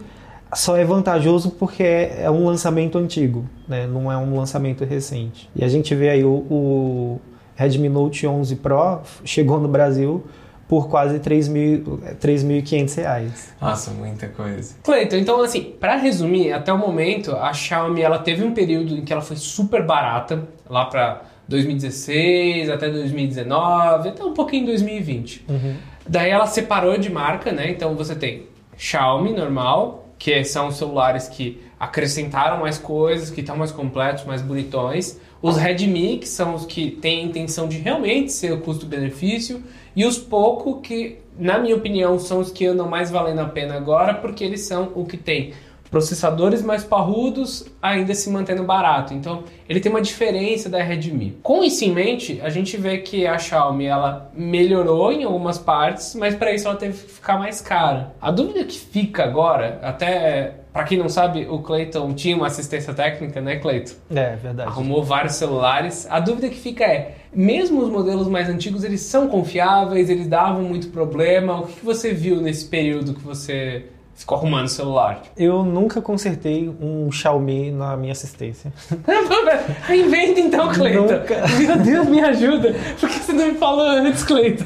só 0.54 0.76
é 0.76 0.84
vantajoso 0.84 1.50
porque 1.50 1.82
é, 1.82 2.22
é, 2.22 2.30
um 2.30 2.44
lançamento 2.46 2.98
antigo, 2.98 3.44
né? 3.68 3.86
não 3.86 4.10
é 4.10 4.16
um 4.16 4.36
lançamento 4.36 4.84
recente. 4.84 5.50
E 5.54 5.64
a 5.64 5.68
gente 5.68 5.94
vê 5.94 6.10
aí 6.10 6.24
o, 6.24 6.46
o 6.50 7.20
Redmi 7.54 7.88
Note 7.88 8.26
11 8.26 8.56
Pro 8.56 9.00
chegou 9.24 9.58
no 9.58 9.68
Brasil 9.68 10.24
por 10.68 10.88
quase 10.88 11.20
3.500 11.20 12.96
reais. 12.96 13.54
Nossa, 13.60 13.90
muita 13.92 14.28
coisa. 14.28 14.74
Cleiton, 14.82 15.16
então 15.16 15.40
assim, 15.40 15.62
para 15.62 15.96
resumir, 15.96 16.52
até 16.52 16.72
o 16.72 16.78
momento 16.78 17.36
a 17.36 17.52
Xiaomi 17.52 18.02
ela 18.02 18.18
teve 18.18 18.44
um 18.44 18.52
período 18.52 18.96
em 18.96 19.04
que 19.04 19.12
ela 19.12 19.22
foi 19.22 19.36
super 19.36 19.84
barata, 19.84 20.48
lá 20.68 20.86
para 20.86 21.22
2016 21.48 22.68
até 22.68 22.90
2019, 22.90 24.08
até 24.08 24.24
um 24.24 24.34
pouquinho 24.34 24.64
em 24.64 24.66
2020. 24.66 25.46
Uhum. 25.48 25.76
Daí 26.08 26.30
ela 26.30 26.46
separou 26.46 26.98
de 26.98 27.10
marca, 27.10 27.52
né? 27.52 27.70
Então 27.70 27.94
você 27.94 28.14
tem 28.14 28.46
Xiaomi 28.76 29.32
normal, 29.32 30.05
que 30.18 30.44
são 30.44 30.70
celulares 30.70 31.28
que 31.28 31.62
acrescentaram 31.78 32.60
mais 32.60 32.78
coisas, 32.78 33.30
que 33.30 33.40
estão 33.40 33.56
mais 33.56 33.70
completos, 33.70 34.24
mais 34.24 34.40
bonitões. 34.40 35.20
Os 35.42 35.56
Redmi, 35.56 36.18
que 36.18 36.28
são 36.28 36.54
os 36.54 36.64
que 36.64 36.90
têm 36.90 37.20
a 37.20 37.22
intenção 37.24 37.68
de 37.68 37.78
realmente 37.78 38.32
ser 38.32 38.52
o 38.52 38.60
custo-benefício. 38.60 39.62
E 39.94 40.04
os 40.04 40.18
Poco, 40.18 40.80
que, 40.80 41.18
na 41.38 41.58
minha 41.58 41.76
opinião, 41.76 42.18
são 42.18 42.40
os 42.40 42.50
que 42.50 42.66
andam 42.66 42.88
mais 42.88 43.10
valendo 43.10 43.40
a 43.40 43.46
pena 43.46 43.74
agora, 43.74 44.14
porque 44.14 44.42
eles 44.42 44.62
são 44.62 44.92
o 44.94 45.04
que 45.04 45.16
tem 45.16 45.52
processadores 45.90 46.62
mais 46.62 46.84
parrudos 46.84 47.66
ainda 47.80 48.14
se 48.14 48.30
mantendo 48.30 48.62
barato. 48.64 49.14
Então, 49.14 49.44
ele 49.68 49.80
tem 49.80 49.90
uma 49.90 50.02
diferença 50.02 50.68
da 50.68 50.82
Redmi. 50.82 51.38
Com 51.42 51.62
isso 51.62 51.84
em 51.84 51.92
mente, 51.92 52.40
a 52.42 52.50
gente 52.50 52.76
vê 52.76 52.98
que 52.98 53.26
a 53.26 53.38
Xiaomi 53.38 53.86
ela 53.86 54.30
melhorou 54.34 55.12
em 55.12 55.24
algumas 55.24 55.58
partes, 55.58 56.14
mas 56.14 56.34
para 56.34 56.52
isso 56.52 56.68
ela 56.68 56.76
teve 56.76 57.02
que 57.02 57.12
ficar 57.12 57.38
mais 57.38 57.60
cara. 57.60 58.14
A 58.20 58.30
dúvida 58.30 58.64
que 58.64 58.78
fica 58.78 59.24
agora, 59.24 59.78
até 59.82 60.54
para 60.76 60.84
quem 60.84 60.98
não 60.98 61.08
sabe, 61.08 61.46
o 61.48 61.60
Clayton 61.60 62.12
tinha 62.12 62.36
uma 62.36 62.48
assistência 62.48 62.92
técnica, 62.92 63.40
né, 63.40 63.56
Clayton? 63.56 63.94
É, 64.10 64.36
verdade. 64.36 64.68
Arrumou 64.68 65.02
vários 65.02 65.34
celulares. 65.36 66.06
A 66.10 66.20
dúvida 66.20 66.50
que 66.50 66.56
fica 66.56 66.84
é, 66.84 67.14
mesmo 67.32 67.80
os 67.80 67.88
modelos 67.88 68.28
mais 68.28 68.46
antigos, 68.50 68.84
eles 68.84 69.00
são 69.00 69.26
confiáveis, 69.26 70.10
eles 70.10 70.28
davam 70.28 70.64
muito 70.64 70.88
problema. 70.88 71.60
O 71.60 71.66
que 71.66 71.82
você 71.82 72.12
viu 72.12 72.42
nesse 72.42 72.66
período 72.66 73.14
que 73.14 73.22
você 73.22 73.86
ficou 74.16 74.38
arrumando 74.38 74.66
o 74.66 74.70
celular. 74.70 75.22
Eu 75.36 75.62
nunca 75.62 76.00
consertei 76.00 76.74
um 76.80 77.12
Xiaomi 77.12 77.70
na 77.70 77.96
minha 77.96 78.12
assistência. 78.12 78.72
Inventa 79.94 80.40
então, 80.40 80.72
Cleiton. 80.72 81.02
Nunca... 81.02 81.44
Meu 81.58 81.78
Deus, 81.78 82.08
me 82.08 82.20
ajuda. 82.20 82.74
Por 82.98 83.08
que 83.08 83.18
você 83.18 83.32
não 83.32 83.46
me 83.46 83.54
falou 83.58 83.86
antes, 83.86 84.24
Cleiton? 84.24 84.64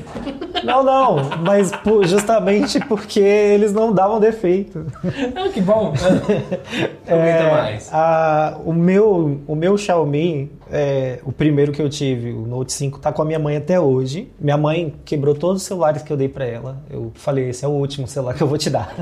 Não, 0.65 0.85
não, 0.85 1.17
mas 1.45 1.73
justamente 2.05 2.79
porque 2.81 3.21
eles 3.21 3.73
não 3.73 3.93
davam 3.93 4.21
defeito. 4.21 4.87
Ah, 5.35 5.49
que 5.49 5.61
bom. 5.61 5.95
é, 7.07 7.51
mais. 7.51 7.93
A, 7.93 8.59
o, 8.65 8.73
meu, 8.73 9.41
o 9.47 9.55
meu 9.57 9.77
Xiaomi, 9.77 10.51
é, 10.71 11.19
o 11.25 11.33
primeiro 11.33 11.73
que 11.73 11.83
eu 11.83 11.89
tive, 11.89 12.31
o 12.33 12.47
Note 12.47 12.73
5, 12.73 13.01
tá 13.01 13.13
com 13.13 13.23
a 13.23 13.25
minha 13.25 13.39
mãe 13.39 13.57
até 13.57 13.81
hoje. 13.81 14.31
Minha 14.39 14.57
mãe 14.57 14.95
quebrou 15.05 15.35
todos 15.35 15.63
os 15.63 15.67
celulares 15.67 16.03
que 16.03 16.13
eu 16.13 16.17
dei 16.17 16.29
para 16.29 16.45
ela. 16.45 16.79
Eu 16.89 17.11
falei, 17.15 17.49
esse 17.49 17.65
é 17.65 17.69
o 17.69 17.73
último 17.73 18.07
celular 18.07 18.35
que 18.35 18.43
eu 18.43 18.47
vou 18.47 18.59
te 18.59 18.71
dar. 18.71 18.95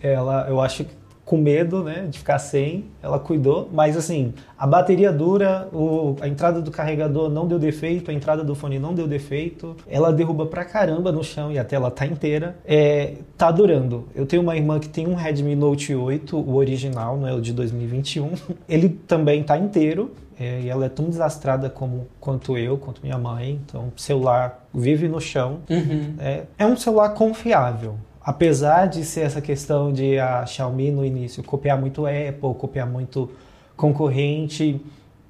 Ela, 0.00 0.46
eu 0.48 0.60
acho 0.60 0.84
que 0.84 1.00
com 1.30 1.36
medo, 1.36 1.84
né, 1.84 2.08
de 2.10 2.18
ficar 2.18 2.40
sem, 2.40 2.86
ela 3.00 3.16
cuidou, 3.16 3.70
mas 3.72 3.96
assim, 3.96 4.34
a 4.58 4.66
bateria 4.66 5.12
dura, 5.12 5.68
o, 5.72 6.16
a 6.20 6.26
entrada 6.26 6.60
do 6.60 6.72
carregador 6.72 7.30
não 7.30 7.46
deu 7.46 7.56
defeito, 7.56 8.10
a 8.10 8.14
entrada 8.14 8.42
do 8.42 8.52
fone 8.52 8.80
não 8.80 8.92
deu 8.92 9.06
defeito, 9.06 9.76
ela 9.86 10.12
derruba 10.12 10.46
pra 10.46 10.64
caramba 10.64 11.12
no 11.12 11.22
chão 11.22 11.52
e 11.52 11.56
a 11.56 11.62
tela 11.62 11.88
tá 11.88 12.04
inteira, 12.04 12.56
é, 12.66 13.14
tá 13.38 13.48
durando. 13.52 14.08
Eu 14.12 14.26
tenho 14.26 14.42
uma 14.42 14.56
irmã 14.56 14.80
que 14.80 14.88
tem 14.88 15.06
um 15.06 15.14
Redmi 15.14 15.54
Note 15.54 15.94
8, 15.94 16.36
o 16.36 16.56
original, 16.56 17.16
não 17.16 17.28
é 17.28 17.32
o 17.32 17.40
de 17.40 17.52
2021, 17.52 18.32
ele 18.68 18.88
também 18.88 19.44
tá 19.44 19.56
inteiro, 19.56 20.10
é, 20.36 20.62
e 20.62 20.68
ela 20.68 20.86
é 20.86 20.88
tão 20.88 21.08
desastrada 21.08 21.70
como 21.70 22.08
quanto 22.18 22.58
eu, 22.58 22.76
quanto 22.76 23.02
minha 23.02 23.18
mãe. 23.18 23.60
Então, 23.64 23.92
o 23.96 24.00
celular 24.00 24.66
vive 24.74 25.06
no 25.06 25.20
chão. 25.20 25.60
Uhum. 25.70 26.14
É, 26.18 26.44
é 26.58 26.66
um 26.66 26.76
celular 26.76 27.10
confiável 27.10 27.96
apesar 28.30 28.86
de 28.86 29.04
ser 29.04 29.22
essa 29.22 29.40
questão 29.40 29.92
de 29.92 30.16
a 30.16 30.46
Xiaomi 30.46 30.92
no 30.92 31.04
início 31.04 31.42
copiar 31.42 31.76
muito 31.76 32.06
Apple, 32.06 32.54
copiar 32.56 32.86
muito 32.86 33.28
concorrente, 33.76 34.80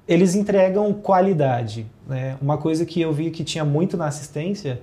eles 0.07 0.35
entregam 0.35 0.93
qualidade. 0.93 1.87
Né? 2.07 2.37
Uma 2.39 2.59
coisa 2.59 2.85
que 2.85 3.01
eu 3.01 3.11
vi 3.11 3.31
que 3.31 3.43
tinha 3.43 3.65
muito 3.65 3.97
na 3.97 4.05
assistência 4.05 4.81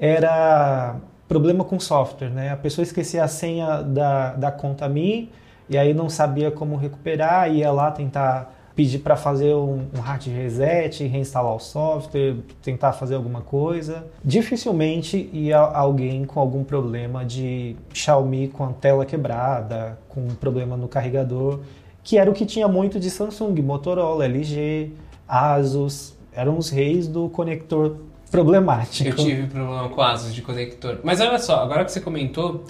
era 0.00 0.96
problema 1.28 1.62
com 1.62 1.78
software. 1.78 2.30
Né? 2.30 2.50
A 2.50 2.56
pessoa 2.56 2.82
esquecia 2.82 3.22
a 3.22 3.28
senha 3.28 3.82
da, 3.82 4.32
da 4.32 4.50
conta 4.50 4.88
Mi 4.88 5.30
e 5.68 5.78
aí 5.78 5.94
não 5.94 6.08
sabia 6.08 6.50
como 6.50 6.74
recuperar, 6.74 7.54
ia 7.54 7.70
lá 7.70 7.92
tentar 7.92 8.52
pedir 8.74 9.00
para 9.00 9.16
fazer 9.16 9.54
um, 9.54 9.86
um, 9.94 10.00
hard 10.00 10.26
reset, 10.26 11.04
reinstalar 11.06 11.54
o 11.54 11.58
software, 11.58 12.36
tentar 12.62 12.92
fazer 12.92 13.14
alguma 13.14 13.40
coisa. 13.40 14.06
Dificilmente 14.24 15.28
ia 15.32 15.58
alguém 15.58 16.24
com 16.24 16.40
algum 16.40 16.64
problema 16.64 17.24
de 17.24 17.76
Xiaomi 17.92 18.48
com 18.48 18.64
a 18.64 18.72
tela 18.72 19.04
quebrada, 19.04 19.98
com 20.08 20.20
um 20.20 20.34
problema 20.34 20.76
no 20.76 20.88
carregador, 20.88 21.60
que 22.02 22.16
era 22.16 22.30
o 22.30 22.34
que 22.34 22.46
tinha 22.46 22.68
muito 22.68 22.98
de 22.98 23.10
Samsung, 23.10 23.60
Motorola, 23.60 24.24
LG, 24.24 24.92
Asus, 25.28 26.14
eram 26.32 26.56
os 26.56 26.70
reis 26.70 27.06
do 27.06 27.28
conector 27.28 27.96
problemático. 28.30 29.10
Eu 29.10 29.16
tive 29.16 29.46
problema 29.48 29.88
com 29.88 30.00
Asus 30.00 30.32
de 30.32 30.42
conector. 30.42 31.00
Mas 31.02 31.20
olha 31.20 31.38
só, 31.38 31.62
agora 31.62 31.84
que 31.84 31.92
você 31.92 32.00
comentou, 32.00 32.64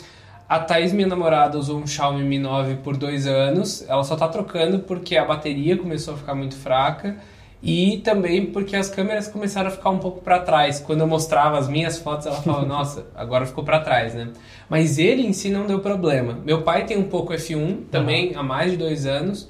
a 0.50 0.58
Thaís, 0.58 0.92
minha 0.92 1.06
namorada, 1.06 1.56
usou 1.56 1.78
um 1.78 1.86
Xiaomi 1.86 2.24
Mi 2.24 2.36
9 2.36 2.78
por 2.78 2.96
dois 2.96 3.24
anos. 3.24 3.88
Ela 3.88 4.02
só 4.02 4.16
tá 4.16 4.26
trocando 4.26 4.80
porque 4.80 5.16
a 5.16 5.24
bateria 5.24 5.76
começou 5.76 6.14
a 6.14 6.16
ficar 6.16 6.34
muito 6.34 6.56
fraca. 6.56 7.18
E 7.62 7.98
também 7.98 8.46
porque 8.46 8.74
as 8.74 8.90
câmeras 8.90 9.28
começaram 9.28 9.68
a 9.68 9.70
ficar 9.70 9.90
um 9.90 10.00
pouco 10.00 10.22
para 10.22 10.40
trás. 10.40 10.80
Quando 10.80 11.02
eu 11.02 11.06
mostrava 11.06 11.56
as 11.56 11.68
minhas 11.68 11.98
fotos, 11.98 12.26
ela 12.26 12.42
falava, 12.42 12.66
nossa, 12.66 13.06
agora 13.14 13.46
ficou 13.46 13.62
para 13.62 13.78
trás, 13.78 14.12
né? 14.12 14.30
Mas 14.68 14.98
ele 14.98 15.24
em 15.24 15.32
si 15.32 15.50
não 15.50 15.68
deu 15.68 15.78
problema. 15.78 16.36
Meu 16.44 16.62
pai 16.62 16.84
tem 16.84 16.98
um 16.98 17.04
pouco 17.04 17.32
F1 17.32 17.84
também, 17.88 18.32
uhum. 18.32 18.40
há 18.40 18.42
mais 18.42 18.72
de 18.72 18.76
dois 18.76 19.06
anos. 19.06 19.46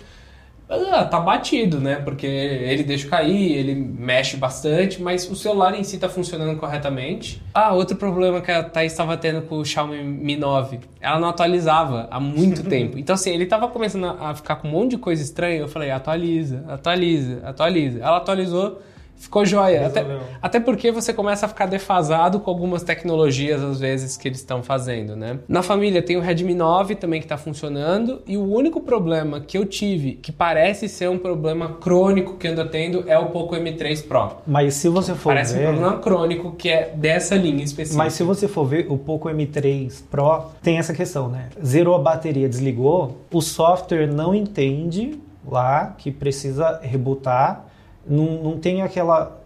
Ah, 0.71 1.05
tá 1.05 1.19
batido, 1.19 1.81
né? 1.81 1.97
Porque 1.97 2.27
ele 2.27 2.85
deixa 2.85 3.09
cair, 3.09 3.53
ele 3.57 3.75
mexe 3.75 4.37
bastante, 4.37 5.03
mas 5.03 5.29
o 5.29 5.35
celular 5.35 5.75
em 5.75 5.83
si 5.83 5.99
tá 5.99 6.09
funcionando 6.09 6.57
corretamente. 6.59 7.43
Ah, 7.53 7.73
outro 7.73 7.97
problema 7.97 8.41
que 8.41 8.53
a 8.53 8.63
Thaís 8.63 8.93
estava 8.93 9.17
tendo 9.17 9.43
com 9.43 9.57
o 9.57 9.65
Xiaomi 9.65 10.01
Mi 10.03 10.37
9, 10.37 10.79
ela 11.01 11.19
não 11.19 11.29
atualizava 11.29 12.07
há 12.09 12.21
muito 12.21 12.63
tempo. 12.71 12.97
Então, 12.99 13.15
assim, 13.15 13.31
ele 13.31 13.47
tava 13.47 13.67
começando 13.67 14.05
a 14.07 14.33
ficar 14.33 14.57
com 14.57 14.69
um 14.69 14.71
monte 14.71 14.93
de 14.93 14.99
coisa 14.99 15.21
estranha. 15.21 15.59
Eu 15.59 15.69
falei, 15.69 15.91
atualiza, 15.91 16.65
atualiza, 16.69 17.41
atualiza. 17.45 17.99
Ela 17.99 18.19
atualizou 18.19 18.81
Ficou 19.21 19.45
jóia. 19.45 19.87
Até, 19.87 20.07
até, 20.41 20.59
porque 20.59 20.91
você 20.91 21.13
começa 21.13 21.45
a 21.45 21.49
ficar 21.49 21.67
defasado 21.67 22.41
com 22.41 22.51
algumas 22.51 22.83
tecnologias, 22.83 23.63
às 23.63 23.79
vezes, 23.79 24.17
que 24.17 24.27
eles 24.27 24.39
estão 24.39 24.63
fazendo, 24.63 25.15
né? 25.15 25.39
Na 25.47 25.63
família 25.63 26.01
tem 26.01 26.17
o 26.17 26.21
Redmi 26.21 26.55
9 26.55 26.95
também 26.95 27.21
que 27.21 27.27
está 27.27 27.37
funcionando. 27.37 28.23
E 28.27 28.39
o 28.39 28.51
único 28.51 28.81
problema 28.81 29.39
que 29.39 29.59
eu 29.59 29.67
tive, 29.67 30.13
que 30.13 30.33
parece 30.33 30.89
ser 30.89 31.11
um 31.11 31.19
problema 31.19 31.75
crônico 31.75 32.39
que 32.39 32.49
anda 32.49 32.65
tendo, 32.65 33.05
é 33.07 33.19
o 33.19 33.27
Poco 33.27 33.55
M3 33.55 34.09
Pro. 34.09 34.39
Mas 34.47 34.73
se 34.75 34.89
você 34.89 35.15
for 35.15 35.35
parece 35.35 35.53
ver... 35.53 35.65
Parece 35.65 35.79
um 35.79 35.81
problema 35.83 36.03
crônico 36.03 36.53
que 36.53 36.71
é 36.71 36.91
dessa 36.95 37.35
linha 37.35 37.63
específica. 37.63 38.03
Mas 38.03 38.15
se 38.15 38.23
você 38.23 38.49
for 38.49 38.65
ver, 38.65 38.87
o 38.89 38.97
Poco 38.97 39.29
M3 39.29 40.03
Pro 40.11 40.47
tem 40.63 40.79
essa 40.79 40.95
questão, 40.95 41.29
né? 41.29 41.51
Zerou 41.63 41.95
a 41.95 41.99
bateria, 41.99 42.49
desligou, 42.49 43.19
o 43.31 43.43
software 43.43 44.07
não 44.07 44.35
entende 44.35 45.21
lá 45.47 45.95
que 45.99 46.11
precisa 46.11 46.81
rebootar 46.83 47.67
não, 48.07 48.43
não 48.43 48.59
tem 48.59 48.83
aquela 48.83 49.41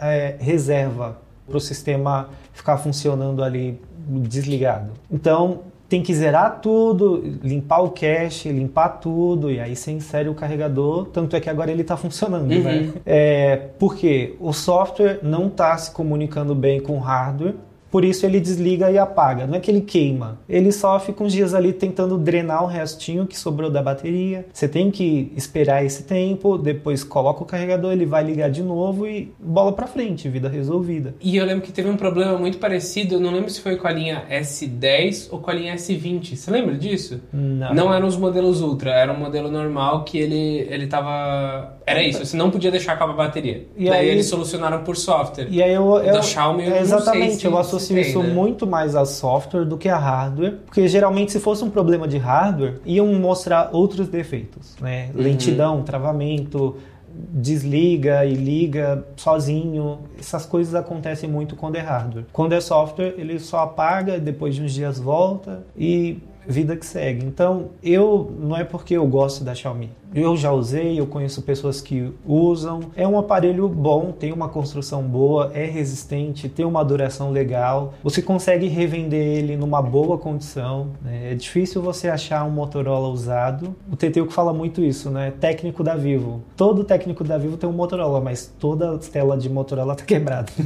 é, 0.00 0.36
reserva 0.38 1.18
para 1.46 1.56
o 1.56 1.60
sistema 1.60 2.30
ficar 2.52 2.78
funcionando 2.78 3.42
ali 3.42 3.80
desligado. 4.08 4.92
Então 5.10 5.60
tem 5.88 6.02
que 6.04 6.14
zerar 6.14 6.60
tudo, 6.60 7.20
limpar 7.42 7.80
o 7.80 7.90
cache, 7.90 8.48
limpar 8.48 9.00
tudo, 9.00 9.50
e 9.50 9.58
aí 9.58 9.74
você 9.74 9.90
insere 9.90 10.28
o 10.28 10.34
carregador, 10.34 11.06
tanto 11.06 11.34
é 11.34 11.40
que 11.40 11.50
agora 11.50 11.68
ele 11.72 11.82
está 11.82 11.96
funcionando, 11.96 12.46
né? 12.46 12.56
uhum. 12.56 12.62
né? 12.62 12.92
É, 13.04 13.56
porque 13.76 14.36
o 14.38 14.52
software 14.52 15.18
não 15.20 15.48
está 15.48 15.76
se 15.76 15.90
comunicando 15.90 16.54
bem 16.54 16.80
com 16.80 16.96
o 16.96 17.00
hardware, 17.00 17.56
por 17.90 18.04
isso 18.04 18.24
ele 18.24 18.40
desliga 18.40 18.90
e 18.90 18.98
apaga. 18.98 19.46
Não 19.46 19.56
é 19.56 19.60
que 19.60 19.70
ele 19.70 19.80
queima. 19.80 20.38
Ele 20.48 20.70
só 20.72 20.98
fica 21.00 21.22
uns 21.24 21.32
dias 21.32 21.54
ali 21.54 21.72
tentando 21.72 22.16
drenar 22.16 22.62
o 22.62 22.66
restinho 22.66 23.26
que 23.26 23.38
sobrou 23.38 23.70
da 23.70 23.82
bateria. 23.82 24.46
Você 24.52 24.68
tem 24.68 24.90
que 24.90 25.32
esperar 25.36 25.84
esse 25.84 26.04
tempo, 26.04 26.56
depois 26.56 27.02
coloca 27.02 27.42
o 27.42 27.46
carregador, 27.46 27.92
ele 27.92 28.06
vai 28.06 28.22
ligar 28.22 28.50
de 28.50 28.62
novo 28.62 29.06
e 29.06 29.32
bola 29.38 29.72
para 29.72 29.86
frente, 29.86 30.28
vida 30.28 30.48
resolvida. 30.48 31.14
E 31.20 31.36
eu 31.36 31.44
lembro 31.44 31.62
que 31.62 31.72
teve 31.72 31.88
um 31.88 31.96
problema 31.96 32.38
muito 32.38 32.58
parecido, 32.58 33.14
eu 33.14 33.20
não 33.20 33.32
lembro 33.32 33.50
se 33.50 33.60
foi 33.60 33.76
com 33.76 33.88
a 33.88 33.92
linha 33.92 34.24
S10 34.30 35.28
ou 35.30 35.40
com 35.40 35.50
a 35.50 35.54
linha 35.54 35.74
S20. 35.74 36.36
Você 36.36 36.50
lembra 36.50 36.76
disso? 36.76 37.20
Não. 37.32 37.74
Não 37.74 37.94
eram 37.94 38.06
os 38.06 38.16
modelos 38.16 38.60
Ultra, 38.60 38.92
era 38.92 39.12
um 39.12 39.18
modelo 39.18 39.50
normal 39.50 40.04
que 40.04 40.18
ele 40.18 40.66
ele 40.70 40.86
tava 40.86 41.76
era 41.86 42.02
isso, 42.02 42.24
você 42.24 42.36
não 42.36 42.50
podia 42.50 42.70
deixar 42.70 42.92
acabar 42.92 43.12
a 43.12 43.16
bateria. 43.16 43.66
E 43.76 43.88
Daí 43.88 44.00
aí, 44.00 44.08
eles 44.08 44.26
solucionaram 44.26 44.84
por 44.84 44.96
software. 44.96 45.48
E 45.50 45.60
aí 45.60 45.72
eu, 45.72 45.98
eu 45.98 46.12
da 46.12 46.22
Xiaomi 46.22 46.66
eu 46.66 46.74
é, 46.74 46.80
exatamente, 46.80 47.44
eu 47.44 47.58
associo 47.58 47.79
associo 47.84 47.98
isso 47.98 48.22
né? 48.22 48.32
muito 48.32 48.66
mais 48.66 48.94
a 48.94 49.04
software 49.04 49.64
do 49.64 49.76
que 49.76 49.88
a 49.88 49.96
hardware, 49.96 50.58
porque 50.64 50.86
geralmente 50.88 51.32
se 51.32 51.40
fosse 51.40 51.64
um 51.64 51.70
problema 51.70 52.06
de 52.06 52.18
hardware, 52.18 52.80
iam 52.84 53.06
mostrar 53.14 53.70
outros 53.72 54.08
defeitos, 54.08 54.76
né? 54.80 55.10
Uhum. 55.14 55.22
Lentidão, 55.22 55.82
travamento, 55.82 56.76
desliga 57.12 58.24
e 58.24 58.34
liga 58.34 59.04
sozinho. 59.16 60.00
Essas 60.18 60.46
coisas 60.46 60.74
acontecem 60.74 61.28
muito 61.28 61.56
quando 61.56 61.76
é 61.76 61.80
hardware. 61.80 62.26
Quando 62.32 62.52
é 62.52 62.60
software, 62.60 63.14
ele 63.18 63.38
só 63.38 63.60
apaga, 63.60 64.18
depois 64.18 64.54
de 64.54 64.62
uns 64.62 64.72
dias 64.72 64.98
volta 64.98 65.64
e 65.76 66.18
vida 66.50 66.76
que 66.76 66.84
segue. 66.84 67.24
Então, 67.24 67.70
eu 67.82 68.30
não 68.38 68.54
é 68.56 68.64
porque 68.64 68.94
eu 68.94 69.06
gosto 69.06 69.44
da 69.44 69.54
Xiaomi. 69.54 69.90
Eu 70.12 70.36
já 70.36 70.50
usei, 70.50 70.98
eu 70.98 71.06
conheço 71.06 71.40
pessoas 71.42 71.80
que 71.80 72.12
usam. 72.26 72.80
É 72.96 73.06
um 73.06 73.16
aparelho 73.16 73.68
bom, 73.68 74.10
tem 74.10 74.32
uma 74.32 74.48
construção 74.48 75.04
boa, 75.04 75.52
é 75.54 75.64
resistente, 75.64 76.48
tem 76.48 76.66
uma 76.66 76.84
duração 76.84 77.30
legal. 77.30 77.94
Você 78.02 78.20
consegue 78.20 78.66
revender 78.66 79.38
ele 79.38 79.56
numa 79.56 79.80
boa 79.80 80.18
condição. 80.18 80.88
Né? 81.00 81.30
É 81.30 81.34
difícil 81.36 81.80
você 81.80 82.08
achar 82.08 82.44
um 82.44 82.50
Motorola 82.50 83.06
usado. 83.08 83.76
O 83.90 83.96
que 83.96 84.10
fala 84.32 84.52
muito 84.52 84.82
isso, 84.82 85.10
né? 85.10 85.32
Técnico 85.38 85.84
da 85.84 85.94
Vivo. 85.94 86.42
Todo 86.56 86.82
técnico 86.82 87.22
da 87.22 87.38
Vivo 87.38 87.56
tem 87.56 87.70
um 87.70 87.72
Motorola, 87.72 88.20
mas 88.20 88.52
toda 88.58 88.98
tela 88.98 89.38
de 89.38 89.48
Motorola 89.48 89.94
tá 89.94 90.04
quebrada. 90.04 90.50